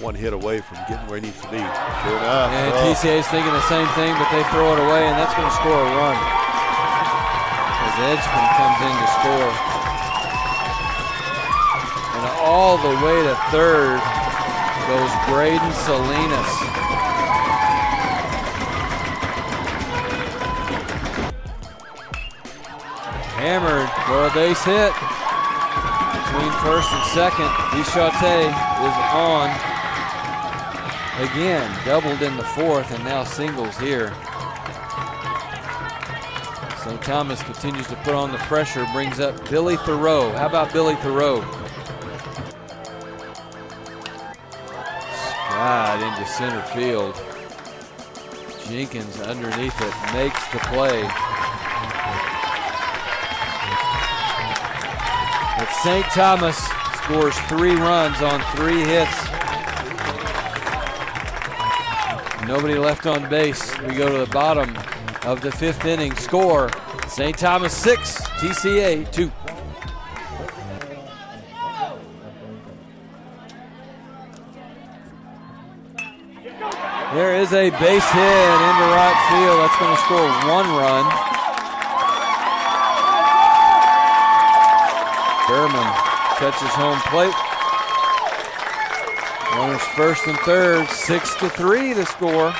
One 0.00 0.14
hit 0.16 0.32
away 0.32 0.60
from 0.60 0.78
getting 0.88 1.06
where 1.06 1.20
he 1.20 1.28
needs 1.28 1.38
to 1.44 1.48
be. 1.52 1.60
Sure 1.60 2.16
enough. 2.18 2.50
And 2.50 2.72
Oh, 2.74 2.88
TCA 2.88 3.20
is 3.20 3.28
thinking 3.28 3.52
the 3.52 3.68
same 3.68 3.86
thing, 3.94 4.16
but 4.18 4.26
they 4.32 4.42
throw 4.50 4.72
it 4.74 4.80
away, 4.82 5.06
and 5.06 5.14
that's 5.20 5.34
going 5.36 5.46
to 5.46 5.54
score 5.54 5.76
a 5.76 5.88
run. 5.94 6.16
As 7.86 7.94
Edgecombe 8.16 8.52
comes 8.58 8.80
in 8.80 8.94
to 8.96 9.08
score. 9.20 9.52
And 12.16 12.24
all 12.42 12.80
the 12.80 12.96
way 13.04 13.22
to 13.28 13.34
third 13.52 14.00
goes 14.88 15.12
Braden 15.30 15.72
Salinas. 15.84 16.81
Hammered 23.42 23.90
for 24.06 24.28
a 24.28 24.32
base 24.34 24.62
hit. 24.62 24.92
Between 26.14 26.52
first 26.62 26.92
and 26.92 27.04
second, 27.10 27.50
Deschate 27.74 28.14
is 28.14 28.96
on. 29.10 29.50
Again, 31.18 31.68
doubled 31.84 32.22
in 32.22 32.36
the 32.36 32.44
fourth 32.44 32.88
and 32.92 33.02
now 33.02 33.24
singles 33.24 33.76
here. 33.78 34.14
St. 36.84 37.02
Thomas 37.02 37.42
continues 37.42 37.88
to 37.88 37.96
put 38.04 38.14
on 38.14 38.30
the 38.30 38.38
pressure, 38.38 38.86
brings 38.92 39.18
up 39.18 39.50
Billy 39.50 39.76
Thoreau. 39.78 40.30
How 40.34 40.46
about 40.46 40.72
Billy 40.72 40.94
Thoreau? 40.94 41.40
Scott 45.10 46.00
into 46.00 46.30
center 46.30 46.62
field. 46.76 47.20
Jenkins 48.68 49.20
underneath 49.20 49.74
it 49.80 50.14
makes 50.14 50.46
the 50.52 50.60
play. 50.60 51.02
But 55.62 55.70
St. 55.74 56.04
Thomas 56.06 56.58
scores 57.04 57.38
three 57.42 57.76
runs 57.76 58.20
on 58.20 58.40
three 58.56 58.80
hits. 58.80 59.30
Nobody 62.48 62.76
left 62.78 63.06
on 63.06 63.30
base. 63.30 63.78
We 63.82 63.94
go 63.94 64.10
to 64.10 64.26
the 64.26 64.30
bottom 64.32 64.76
of 65.24 65.40
the 65.40 65.52
fifth 65.52 65.84
inning. 65.84 66.16
Score 66.16 66.68
St. 67.06 67.38
Thomas 67.38 67.76
6, 67.76 68.22
TCA 68.40 69.12
2. 69.12 69.30
There 77.14 77.36
is 77.36 77.52
a 77.52 77.70
base 77.70 78.10
hit 78.10 78.50
into 78.58 78.86
right 78.90 79.28
field. 79.30 79.60
That's 79.60 79.78
going 79.78 79.94
to 79.94 80.02
score 80.02 80.26
one 80.50 80.66
run. 80.76 81.31
Berman 85.52 85.92
touches 86.38 86.70
home 86.70 86.98
plate. 87.12 87.34
Runners 89.54 89.82
first 89.94 90.26
and 90.26 90.38
third, 90.38 90.88
six 90.88 91.36
to 91.36 91.50
three 91.50 91.92
the 91.92 92.06
score 92.06 92.52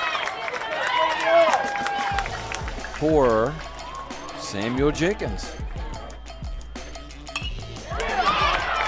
for 2.99 3.55
Samuel 4.39 4.93
Jenkins. 4.93 5.51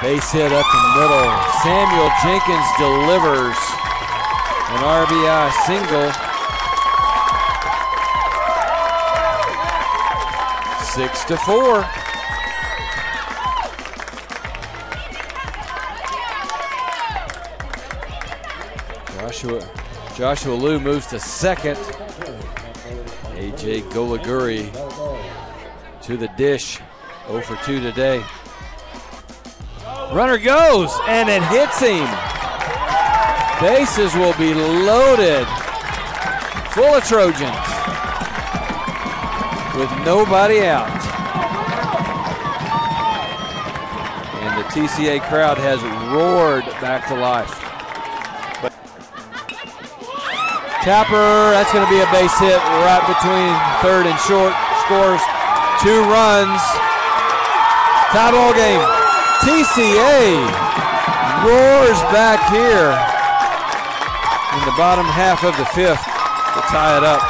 Base 0.02 0.32
hit 0.32 0.52
up 0.52 0.66
the 0.66 0.82
middle. 1.00 1.30
Samuel 1.62 2.10
Jenkins 2.20 2.68
delivers 2.76 3.56
an 4.68 4.80
RBI 4.84 5.50
single. 5.64 6.12
Six 10.92 11.24
to 11.24 11.38
four. 11.38 12.03
Joshua 19.24 19.66
Joshua 20.14 20.52
Liu 20.52 20.78
moves 20.78 21.06
to 21.06 21.18
second. 21.18 21.76
AJ 23.36 23.88
Golaguri 23.88 24.70
to 26.02 26.18
the 26.18 26.28
dish. 26.36 26.78
0 27.28 27.40
for 27.40 27.56
2 27.64 27.80
today. 27.80 28.22
Runner 30.12 30.36
goes 30.36 30.92
and 31.08 31.30
it 31.30 31.42
hits 31.44 31.80
him. 31.80 32.06
Bases 33.62 34.14
will 34.14 34.34
be 34.34 34.52
loaded, 34.52 35.46
full 36.74 36.94
of 36.94 37.02
Trojans, 37.04 37.66
with 39.74 39.90
nobody 40.04 40.66
out. 40.66 41.00
And 44.42 44.62
the 44.62 44.68
TCA 44.68 45.22
crowd 45.22 45.56
has 45.56 45.82
roared 46.12 46.64
back 46.82 47.08
to 47.08 47.14
life. 47.14 47.63
Tapper, 50.84 51.56
that's 51.56 51.72
going 51.72 51.82
to 51.82 51.88
be 51.88 52.00
a 52.00 52.10
base 52.12 52.38
hit 52.38 52.60
right 52.84 53.00
between 53.08 53.56
third 53.80 54.04
and 54.04 54.20
short. 54.20 54.52
Scores 54.84 55.24
two 55.80 56.04
runs. 56.12 56.60
Tie 58.12 58.30
ball 58.30 58.52
game. 58.52 58.84
TCA 59.40 60.44
roars 61.40 62.00
back 62.12 62.38
here 62.52 62.92
in 64.58 64.64
the 64.66 64.76
bottom 64.76 65.06
half 65.06 65.42
of 65.42 65.56
the 65.56 65.64
fifth 65.64 66.04
to 66.04 66.60
tie 66.68 66.98
it 66.98 67.02
up. 67.02 67.22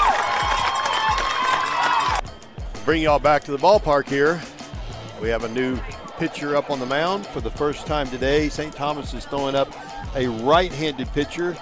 Bring 2.85 3.03
y'all 3.03 3.21
back 3.21 3.45
to 3.45 3.53
the 3.53 3.59
ballpark 3.59 4.09
here. 4.09 4.43
We 5.23 5.29
have 5.29 5.45
a 5.45 5.49
new 5.49 5.79
pitcher 6.19 6.57
up 6.57 6.71
on 6.71 6.81
the 6.81 6.87
mound 6.87 7.25
for 7.29 7.41
the 7.41 7.53
first 7.53 7.87
time 7.87 8.09
today. 8.09 8.49
St. 8.49 8.75
Thomas 8.75 9.15
is 9.15 9.25
throwing 9.27 9.55
up 9.55 9.73
a 10.17 10.27
right-handed 10.27 11.07
pitcher 11.13 11.57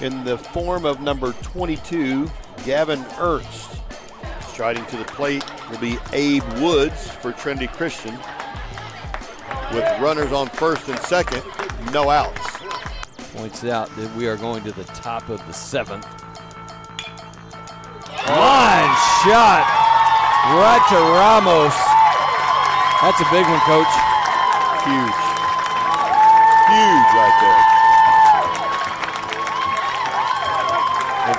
in 0.00 0.24
the 0.24 0.38
form 0.38 0.84
of 0.84 1.00
number 1.00 1.32
22, 1.42 2.30
Gavin 2.64 3.04
Ernst. 3.18 3.70
Striding 4.48 4.84
to 4.86 4.96
the 4.96 5.04
plate 5.04 5.44
will 5.70 5.78
be 5.78 5.98
Abe 6.12 6.44
Woods 6.60 7.08
for 7.08 7.32
Trinity 7.32 7.66
Christian. 7.66 8.16
With 9.72 9.84
runners 10.00 10.32
on 10.32 10.48
first 10.48 10.88
and 10.88 10.98
second, 11.00 11.42
no 11.92 12.10
outs. 12.10 12.40
Points 13.34 13.64
out 13.64 13.94
that 13.96 14.14
we 14.16 14.28
are 14.28 14.36
going 14.36 14.62
to 14.64 14.72
the 14.72 14.84
top 14.84 15.28
of 15.28 15.44
the 15.46 15.52
seventh. 15.52 16.06
Oh. 18.26 18.32
Line 18.32 18.94
shot 19.24 19.66
right 20.52 20.84
to 20.88 20.96
Ramos. 20.96 21.74
That's 23.02 23.20
a 23.20 23.28
big 23.32 23.44
one, 23.44 23.60
coach. 23.66 23.90
Huge. 24.84 25.18
Huge 26.68 27.10
right 27.16 27.38
there. 27.40 27.73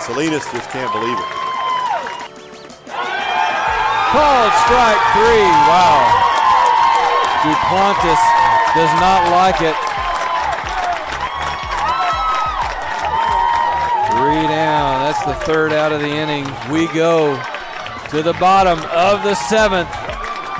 Salinas 0.05 0.45
just 0.51 0.69
can't 0.69 0.91
believe 0.93 1.17
it. 1.17 1.29
Called 4.13 4.53
strike 4.61 5.01
three. 5.17 5.49
Wow. 5.65 5.97
Duplantis 7.41 8.21
does 8.75 8.93
not 9.01 9.31
like 9.33 9.61
it. 9.61 9.75
Three 14.13 14.47
down. 14.47 15.01
That's 15.01 15.25
the 15.25 15.33
third 15.45 15.73
out 15.73 15.91
of 15.91 16.01
the 16.01 16.07
inning. 16.07 16.45
We 16.71 16.85
go 16.93 17.41
to 18.11 18.21
the 18.21 18.33
bottom 18.33 18.77
of 18.91 19.23
the 19.23 19.33
seventh. 19.33 19.89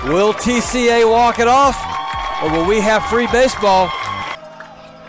Will 0.06 0.34
TCA 0.34 1.08
walk 1.08 1.38
it 1.38 1.48
off, 1.48 1.78
or 2.42 2.50
will 2.52 2.66
we 2.66 2.82
have 2.82 3.06
free 3.06 3.28
baseball? 3.28 3.92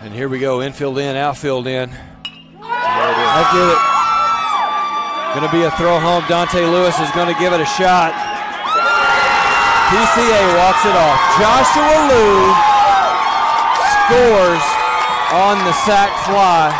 And 0.03 0.12
here 0.12 0.29
we 0.29 0.38
go, 0.38 0.61
infield 0.61 0.99
in, 0.99 1.16
outfield 1.16 1.66
in. 1.66 1.90
I 2.62 3.51
get 3.53 3.92
it. 3.92 3.96
Going 5.37 5.53
to 5.53 5.53
be 5.53 5.68
a 5.68 5.77
throw 5.77 6.01
home. 6.01 6.25
Dante 6.33 6.64
Lewis 6.64 6.96
is 6.96 7.12
going 7.12 7.29
to 7.29 7.37
give 7.37 7.53
it 7.53 7.61
a 7.61 7.68
shot. 7.77 8.09
TCA 9.92 10.42
walks 10.57 10.81
it 10.88 10.96
off. 10.96 11.20
Joshua 11.37 11.96
Liu 12.09 12.40
scores 14.01 14.64
on 15.37 15.61
the 15.68 15.77
sac 15.85 16.09
fly. 16.25 16.72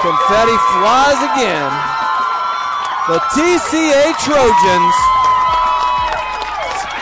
Confetti 0.00 0.56
flies 0.80 1.20
again. 1.36 1.68
The 3.12 3.20
TCA 3.36 4.16
Trojans, 4.24 4.96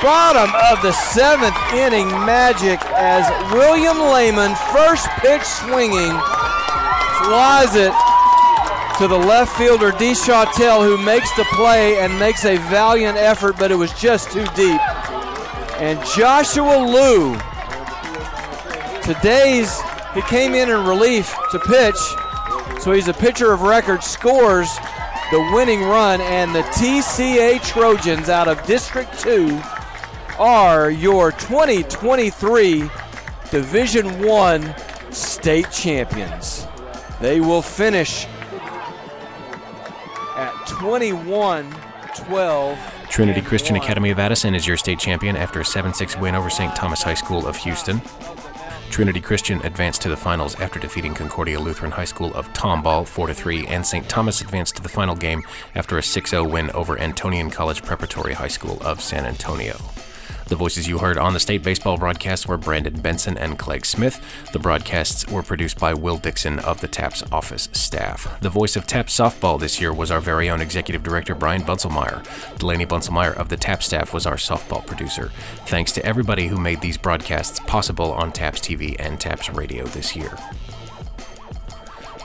bottom 0.02 0.50
of 0.74 0.82
the 0.82 0.90
seventh 1.14 1.54
inning 1.70 2.10
magic 2.26 2.82
as 2.98 3.30
William 3.54 4.10
Lehman, 4.10 4.58
first 4.74 5.06
pitch 5.22 5.46
swinging, 5.46 6.18
flies 7.22 7.76
it 7.78 7.94
to 8.98 9.06
the 9.06 9.18
left 9.18 9.54
fielder, 9.59 9.90
D. 9.90 10.12
Chautel, 10.12 10.82
who 10.82 10.96
makes 11.04 11.30
the 11.37 11.44
play 11.50 11.98
and 11.98 12.18
makes 12.18 12.46
a 12.46 12.56
valiant 12.56 13.18
effort, 13.18 13.59
but 13.59 13.70
it 13.70 13.74
was 13.74 13.92
just 13.92 14.30
too 14.30 14.46
deep. 14.54 14.80
And 15.78 16.02
Joshua 16.16 16.78
Liu, 16.78 17.38
today's, 19.02 19.78
he 20.14 20.22
came 20.22 20.54
in 20.54 20.70
in 20.70 20.87
relief 20.87 21.35
to 21.50 21.59
pitch, 21.59 22.80
so 22.80 22.92
he's 22.92 23.09
a 23.09 23.12
pitcher 23.12 23.52
of 23.52 23.61
record, 23.61 24.02
scores 24.02 24.74
the 25.30 25.40
winning 25.52 25.82
run, 25.82 26.22
and 26.22 26.54
the 26.54 26.62
TCA 26.62 27.62
Trojans 27.66 28.30
out 28.30 28.48
of 28.48 28.64
District 28.66 29.12
2 29.18 29.61
are 30.38 30.90
your 30.90 31.32
2023 31.32 32.90
Division 33.50 34.24
1 34.24 34.74
state 35.11 35.70
champions. 35.70 36.66
They 37.20 37.40
will 37.40 37.62
finish 37.62 38.26
21 40.87 41.68
12. 42.14 42.79
Trinity 43.11 43.40
Christian 43.40 43.75
Academy 43.75 44.11
of 44.11 44.20
Addison 44.20 44.55
is 44.55 44.68
your 44.68 44.77
state 44.77 45.01
champion 45.01 45.35
after 45.35 45.59
a 45.59 45.64
7 45.64 45.92
6 45.92 46.16
win 46.18 46.37
over 46.37 46.49
St. 46.49 46.77
Thomas 46.77 47.03
High 47.03 47.14
School 47.14 47.44
of 47.49 47.57
Houston. 47.57 48.01
Trinity 48.88 49.20
Christian 49.20 49.61
advanced 49.62 50.01
to 50.03 50.09
the 50.09 50.16
finals 50.16 50.55
after 50.61 50.79
defeating 50.79 51.12
Concordia 51.12 51.59
Lutheran 51.59 51.90
High 51.90 52.05
School 52.05 52.33
of 52.35 52.49
Tomball 52.53 53.05
4 53.05 53.35
3, 53.35 53.66
and 53.66 53.85
St. 53.85 54.09
Thomas 54.09 54.40
advanced 54.40 54.77
to 54.77 54.83
the 54.83 54.88
final 54.88 55.16
game 55.16 55.42
after 55.75 55.99
a 55.99 56.03
6 56.05 56.31
0 56.31 56.44
win 56.44 56.70
over 56.70 56.96
Antonian 56.96 57.51
College 57.51 57.83
Preparatory 57.83 58.35
High 58.35 58.46
School 58.46 58.81
of 58.83 59.01
San 59.01 59.27
Antonio. 59.27 59.77
The 60.48 60.54
voices 60.54 60.87
you 60.87 60.98
heard 60.98 61.18
on 61.18 61.32
the 61.32 61.40
state 61.40 61.64
baseball 61.64 61.96
broadcast 61.96 62.46
were 62.46 62.56
Brandon 62.56 63.00
Benson 63.00 63.37
and 63.37 63.59
Clegg 63.59 63.85
Smith. 63.85 64.24
The 64.52 64.61
broadcasts 64.61 65.26
were 65.26 65.42
produced 65.42 65.80
by 65.80 65.92
Will 65.92 66.18
Dixon 66.18 66.61
of 66.61 66.80
the 66.80 66.87
TAPPS 66.87 67.24
office 67.32 67.68
staff. 67.72 68.38
The 68.40 68.48
voice 68.48 68.76
of 68.76 68.87
TAPPS 68.87 69.18
softball 69.18 69.59
this 69.59 69.80
year 69.80 69.92
was 69.92 70.12
our 70.12 70.20
very 70.20 70.48
own 70.48 70.61
executive 70.61 71.02
director, 71.02 71.35
Brian 71.35 71.62
Bunzelmeyer. 71.62 72.22
Delaney 72.59 72.87
Bunzelmeyer 72.87 73.35
of 73.35 73.48
the 73.48 73.56
TAPPS 73.56 73.87
staff 73.87 74.14
was 74.14 74.24
our 74.24 74.37
softball 74.37 74.87
producer. 74.87 75.32
Thanks 75.66 75.90
to 75.92 76.06
everybody 76.06 76.46
who 76.46 76.61
made 76.61 76.80
these 76.80 76.96
broadcasts 76.96 77.59
possible 77.66 78.12
on 78.12 78.30
TAPPS 78.30 78.61
TV 78.61 78.94
and 79.00 79.18
TAPPS 79.18 79.50
Radio 79.50 79.85
this 79.85 80.14
year. 80.14 80.38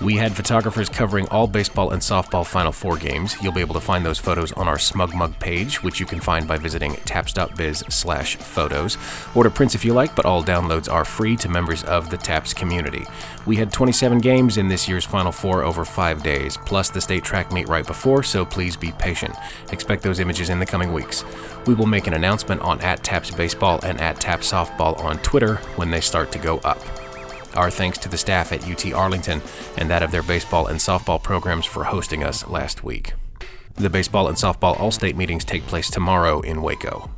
We 0.04 0.16
had 0.16 0.36
photographers 0.36 0.90
covering 0.90 1.28
all 1.28 1.46
baseball 1.46 1.92
and 1.92 2.02
softball 2.02 2.44
Final 2.44 2.72
Four 2.72 2.98
games. 2.98 3.36
You'll 3.40 3.52
be 3.52 3.62
able 3.62 3.76
to 3.76 3.80
find 3.80 4.04
those 4.04 4.18
photos 4.18 4.52
on 4.54 4.68
our 4.68 4.78
SmugMug 4.78 5.38
page, 5.38 5.84
which 5.84 6.00
you 6.00 6.08
can 6.08 6.20
find 6.20 6.48
by 6.48 6.58
visiting 6.58 6.96
tapps.biz 7.06 7.84
slash 7.90 8.36
photos. 8.38 8.98
Order 9.36 9.52
prints 9.52 9.76
if 9.76 9.86
you 9.86 9.94
like, 9.94 10.16
but 10.16 10.26
all 10.26 10.44
downloads 10.44 10.92
are 10.92 11.06
free 11.06 11.36
to 11.36 11.50
members 11.50 11.84
of 11.84 12.10
the 12.10 12.18
TAPPS 12.18 12.56
community. 12.56 13.06
We 13.46 13.58
had 13.58 13.72
27 13.72 14.18
games 14.18 14.58
in 14.58 14.68
this 14.68 14.90
year's 14.90 15.06
Final 15.06 15.32
Four 15.32 15.62
over 15.62 15.86
five 15.86 16.24
days, 16.24 16.58
plus 16.66 16.90
the 16.90 17.00
state 17.00 17.24
track 17.24 17.52
meet 17.52 17.70
right 17.70 17.86
before, 17.86 18.24
so 18.24 18.44
please 18.44 18.76
be 18.76 18.94
patient. 18.94 19.36
Expect 19.72 20.02
those 20.02 20.20
images 20.20 20.50
in 20.50 20.58
the 20.58 20.66
coming 20.66 20.94
weeks. 20.94 21.24
We 21.68 21.76
will 21.76 21.86
make 21.86 22.08
an 22.08 22.16
announcement 22.16 22.62
on 22.62 22.82
at 22.82 23.04
TAPPS 23.04 23.36
Baseball 23.36 23.80
and 23.84 24.02
at 24.02 24.20
TAPPS 24.20 24.52
Softball 24.52 25.00
on 25.00 25.20
Twitter 25.20 25.58
when 25.76 25.92
they 25.92 26.02
start 26.02 26.32
to 26.32 26.40
go 26.40 26.58
up. 26.64 26.80
Our 27.56 27.70
thanks 27.70 27.98
to 28.00 28.10
the 28.10 28.18
staff 28.18 28.52
at 28.52 28.68
UT 28.70 28.94
Arlington 28.94 29.42
and 29.78 29.90
that 29.90 30.04
of 30.04 30.12
their 30.12 30.24
baseball 30.24 30.68
and 30.68 30.80
softball 30.80 31.22
programs 31.22 31.66
for 31.66 31.84
hosting 31.84 32.24
us 32.24 32.48
last 32.48 32.84
week. 32.84 33.14
The 33.76 33.90
baseball 33.90 34.28
and 34.28 34.38
softball 34.38 34.80
all 34.80 34.92
state 34.92 35.16
meetings 35.16 35.44
take 35.44 35.66
place 35.66 35.90
tomorrow 35.90 36.42
in 36.42 36.62
Waco. 36.62 37.10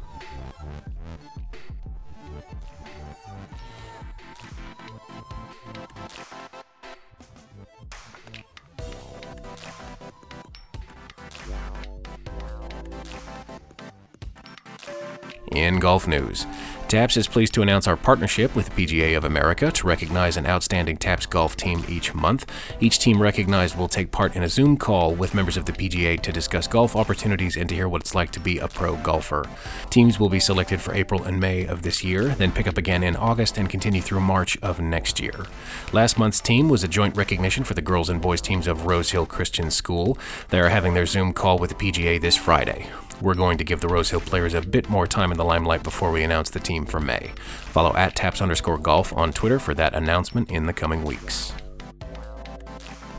In 15.51 15.79
golf 15.79 16.07
news, 16.07 16.47
TAPPS 16.93 17.17
is 17.17 17.27
pleased 17.27 17.55
to 17.55 17.63
announce 17.63 17.87
our 17.87 17.97
partnership 17.97 18.55
with 18.55 18.69
the 18.69 18.85
PGA 18.85 19.17
of 19.17 19.23
America 19.23 19.71
to 19.71 19.87
recognize 19.87 20.37
an 20.37 20.45
outstanding 20.45 20.95
TAPPS 20.95 21.25
golf 21.25 21.55
team 21.55 21.83
each 21.89 22.13
month. 22.13 22.45
Each 22.79 22.99
team 22.99 23.19
recognized 23.19 23.75
will 23.75 23.87
take 23.87 24.11
part 24.11 24.35
in 24.35 24.43
a 24.43 24.47
Zoom 24.47 24.77
call 24.77 25.15
with 25.15 25.33
members 25.33 25.57
of 25.57 25.65
the 25.65 25.71
PGA 25.71 26.21
to 26.21 26.31
discuss 26.31 26.67
golf 26.67 26.95
opportunities 26.95 27.57
and 27.57 27.67
to 27.67 27.73
hear 27.73 27.89
what 27.89 28.01
it's 28.01 28.13
like 28.13 28.29
to 28.33 28.39
be 28.39 28.59
a 28.59 28.67
pro 28.67 28.95
golfer. 28.97 29.43
Teams 29.89 30.19
will 30.19 30.29
be 30.29 30.39
selected 30.39 30.79
for 30.79 30.93
April 30.93 31.23
and 31.23 31.39
May 31.39 31.65
of 31.65 31.81
this 31.81 32.03
year, 32.03 32.25
then 32.27 32.51
pick 32.51 32.67
up 32.67 32.77
again 32.77 33.01
in 33.01 33.15
August 33.15 33.57
and 33.57 33.71
continue 33.71 33.99
through 33.99 34.21
March 34.21 34.55
of 34.61 34.79
next 34.79 35.19
year. 35.19 35.47
Last 35.93 36.19
month's 36.19 36.41
team 36.41 36.69
was 36.69 36.83
a 36.83 36.87
joint 36.87 37.17
recognition 37.17 37.63
for 37.63 37.73
the 37.73 37.81
girls 37.81 38.11
and 38.11 38.21
boys 38.21 38.39
teams 38.39 38.67
of 38.67 38.85
Rose 38.85 39.09
Hill 39.09 39.25
Christian 39.25 39.71
School. 39.71 40.15
They 40.49 40.59
are 40.59 40.69
having 40.69 40.93
their 40.93 41.07
Zoom 41.07 41.33
call 41.33 41.57
with 41.57 41.71
the 41.71 41.91
PGA 41.91 42.21
this 42.21 42.37
Friday. 42.37 42.87
We're 43.22 43.36
going 43.36 43.57
to 43.57 43.64
give 43.64 43.80
the 43.80 43.88
Rose 43.88 44.09
Hill 44.09 44.22
players 44.22 44.53
a 44.53 44.61
bit 44.61 44.89
more 44.89 45.07
time 45.07 45.32
in 45.32 45.38
the 45.38 45.45
limelight 45.45 45.84
before 45.84 46.11
we 46.11 46.24
announce 46.24 46.49
the 46.49 46.59
team 46.59 46.86
for 46.86 46.99
May. 46.99 47.32
Follow 47.72 47.95
at 47.95 48.16
tapps 48.16 48.41
underscore 48.41 48.78
golf 48.78 49.14
on 49.14 49.32
Twitter 49.32 49.59
for 49.59 49.74
that 49.76 49.93
announcement 49.93 50.51
in 50.51 50.66
the 50.66 50.74
coming 50.74 51.03
weeks. 51.03 51.53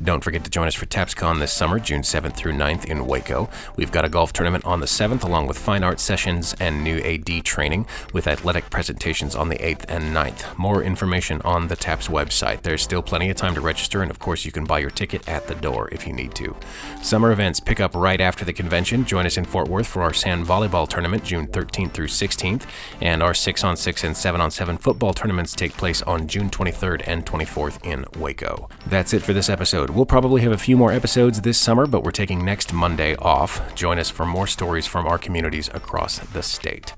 Don't 0.04 0.22
forget 0.22 0.44
to 0.44 0.50
join 0.50 0.66
us 0.66 0.74
for 0.74 0.84
TAPPSCON 0.84 1.38
this 1.38 1.50
summer, 1.50 1.78
June 1.78 2.02
7th 2.02 2.36
through 2.36 2.52
9th 2.52 2.84
in 2.84 3.06
Waco. 3.06 3.48
We've 3.76 3.90
got 3.90 4.04
a 4.04 4.10
golf 4.10 4.34
tournament 4.34 4.66
on 4.66 4.80
the 4.80 4.86
7th, 4.86 5.24
along 5.24 5.46
with 5.46 5.56
fine 5.56 5.82
art 5.82 5.98
sessions 5.98 6.54
and 6.60 6.84
new 6.84 6.98
AD 6.98 7.42
training, 7.42 7.86
with 8.12 8.26
athletic 8.26 8.68
presentations 8.68 9.34
on 9.34 9.48
the 9.48 9.56
8th 9.56 9.86
and 9.88 10.14
9th. 10.14 10.58
More 10.58 10.82
information 10.82 11.40
on 11.40 11.68
the 11.68 11.74
TAPPS 11.76 12.08
website. 12.08 12.60
There's 12.60 12.82
still 12.82 13.00
plenty 13.00 13.30
of 13.30 13.38
time 13.38 13.54
to 13.54 13.62
register, 13.62 14.02
and 14.02 14.10
of 14.10 14.18
course, 14.18 14.44
you 14.44 14.52
can 14.52 14.66
buy 14.66 14.80
your 14.80 14.90
ticket 14.90 15.26
at 15.26 15.46
the 15.46 15.54
door 15.54 15.88
if 15.90 16.06
you 16.06 16.12
need 16.12 16.34
to. 16.34 16.54
Summer 17.02 17.32
events 17.32 17.58
pick 17.58 17.80
up 17.80 17.94
right 17.94 18.20
after 18.20 18.44
the 18.44 18.52
convention. 18.52 19.06
Join 19.06 19.24
us 19.24 19.38
in 19.38 19.46
Fort 19.46 19.68
Worth 19.68 19.86
for 19.86 20.02
our 20.02 20.12
sand 20.12 20.44
volleyball 20.44 20.86
tournament, 20.86 21.24
June 21.24 21.46
13th 21.46 21.92
through 21.92 22.08
16th, 22.08 22.66
and 23.00 23.22
our 23.22 23.32
6 23.32 23.64
on 23.64 23.74
6 23.74 24.04
and 24.04 24.14
7 24.14 24.38
on 24.38 24.50
7 24.50 24.76
football 24.76 25.14
tournaments 25.14 25.54
take 25.54 25.72
place 25.78 26.02
on 26.02 26.28
June 26.28 26.50
23rd 26.50 27.04
and 27.06 27.24
24th 27.24 27.82
in 27.86 28.04
Waco. 28.20 28.68
That's 28.88 29.14
it 29.14 29.22
for 29.22 29.32
this 29.32 29.48
episode. 29.48 29.93
We'll 29.94 30.06
probably 30.06 30.42
have 30.42 30.50
a 30.50 30.58
few 30.58 30.76
more 30.76 30.90
episodes 30.90 31.40
this 31.42 31.56
summer, 31.56 31.86
but 31.86 32.02
we're 32.02 32.10
taking 32.10 32.44
next 32.44 32.72
Monday 32.72 33.14
off. 33.14 33.62
Join 33.76 34.00
us 34.00 34.10
for 34.10 34.26
more 34.26 34.48
stories 34.48 34.88
from 34.88 35.06
our 35.06 35.18
communities 35.18 35.70
across 35.72 36.18
the 36.18 36.42
state. 36.42 36.92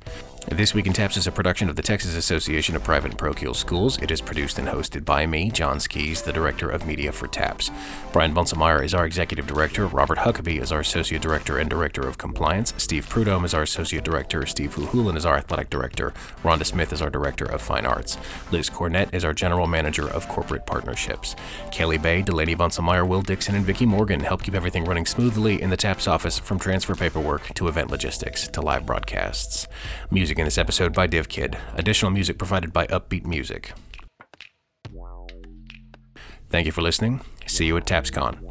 This 0.50 0.74
Week 0.74 0.86
in 0.86 0.92
TAPPS 0.92 1.16
is 1.16 1.26
a 1.26 1.32
production 1.32 1.68
of 1.68 1.74
the 1.74 1.82
Texas 1.82 2.14
Association 2.14 2.76
of 2.76 2.84
Private 2.84 3.10
and 3.10 3.18
Parochial 3.18 3.52
Schools. 3.52 4.00
It 4.00 4.12
is 4.12 4.20
produced 4.20 4.60
and 4.60 4.68
hosted 4.68 5.04
by 5.04 5.26
me, 5.26 5.50
John 5.50 5.80
Skies, 5.80 6.22
the 6.22 6.32
Director 6.32 6.70
of 6.70 6.86
Media 6.86 7.10
for 7.10 7.26
TAPPS. 7.26 7.72
Brian 8.12 8.32
Bunselmeyer 8.32 8.84
is 8.84 8.94
our 8.94 9.04
Executive 9.04 9.48
Director. 9.48 9.88
Robert 9.88 10.18
Huckabee 10.18 10.62
is 10.62 10.70
our 10.70 10.80
Associate 10.80 11.20
Director 11.20 11.58
and 11.58 11.68
Director 11.68 12.06
of 12.06 12.16
Compliance. 12.16 12.72
Steve 12.78 13.08
Prudhomme 13.08 13.44
is 13.44 13.54
our 13.54 13.62
Associate 13.62 14.04
Director. 14.04 14.46
Steve 14.46 14.72
Huhulan 14.76 15.16
is 15.16 15.26
our 15.26 15.36
Athletic 15.36 15.68
Director. 15.68 16.14
Rhonda 16.44 16.64
Smith 16.64 16.92
is 16.92 17.02
our 17.02 17.10
Director 17.10 17.46
of 17.46 17.60
Fine 17.60 17.84
Arts. 17.84 18.16
Liz 18.52 18.70
Cornett 18.70 19.12
is 19.12 19.24
our 19.24 19.34
General 19.34 19.66
Manager 19.66 20.08
of 20.08 20.28
Corporate 20.28 20.64
Partnerships. 20.64 21.34
Kelly 21.72 21.98
Bay, 21.98 22.22
Delaney 22.22 22.54
Bunselmeyer, 22.54 23.06
Will 23.06 23.20
Dixon, 23.20 23.56
and 23.56 23.66
Vicki 23.66 23.84
Morgan 23.84 24.20
help 24.20 24.44
keep 24.44 24.54
everything 24.54 24.84
running 24.84 25.06
smoothly 25.06 25.60
in 25.60 25.70
the 25.70 25.76
TAPPS 25.76 26.06
office 26.06 26.38
from 26.38 26.60
transfer 26.60 26.94
paperwork 26.94 27.52
to 27.54 27.66
event 27.66 27.90
logistics 27.90 28.46
to 28.46 28.60
live 28.60 28.86
broadcasts. 28.86 29.66
Music 30.08 30.35
music 30.36 30.42
in 30.42 30.44
this 30.44 30.58
episode 30.58 30.92
by 30.92 31.08
DivKid. 31.08 31.58
Additional 31.78 32.10
music 32.10 32.36
provided 32.36 32.72
by 32.72 32.86
Uppbeat 32.88 33.24
Music. 33.24 33.72
Thank 36.50 36.66
you 36.66 36.72
for 36.72 36.82
listening. 36.82 37.22
See 37.46 37.66
you 37.66 37.76
at 37.76 37.86
TAPPSCON. 37.86 38.42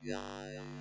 Yeah. 0.00 0.77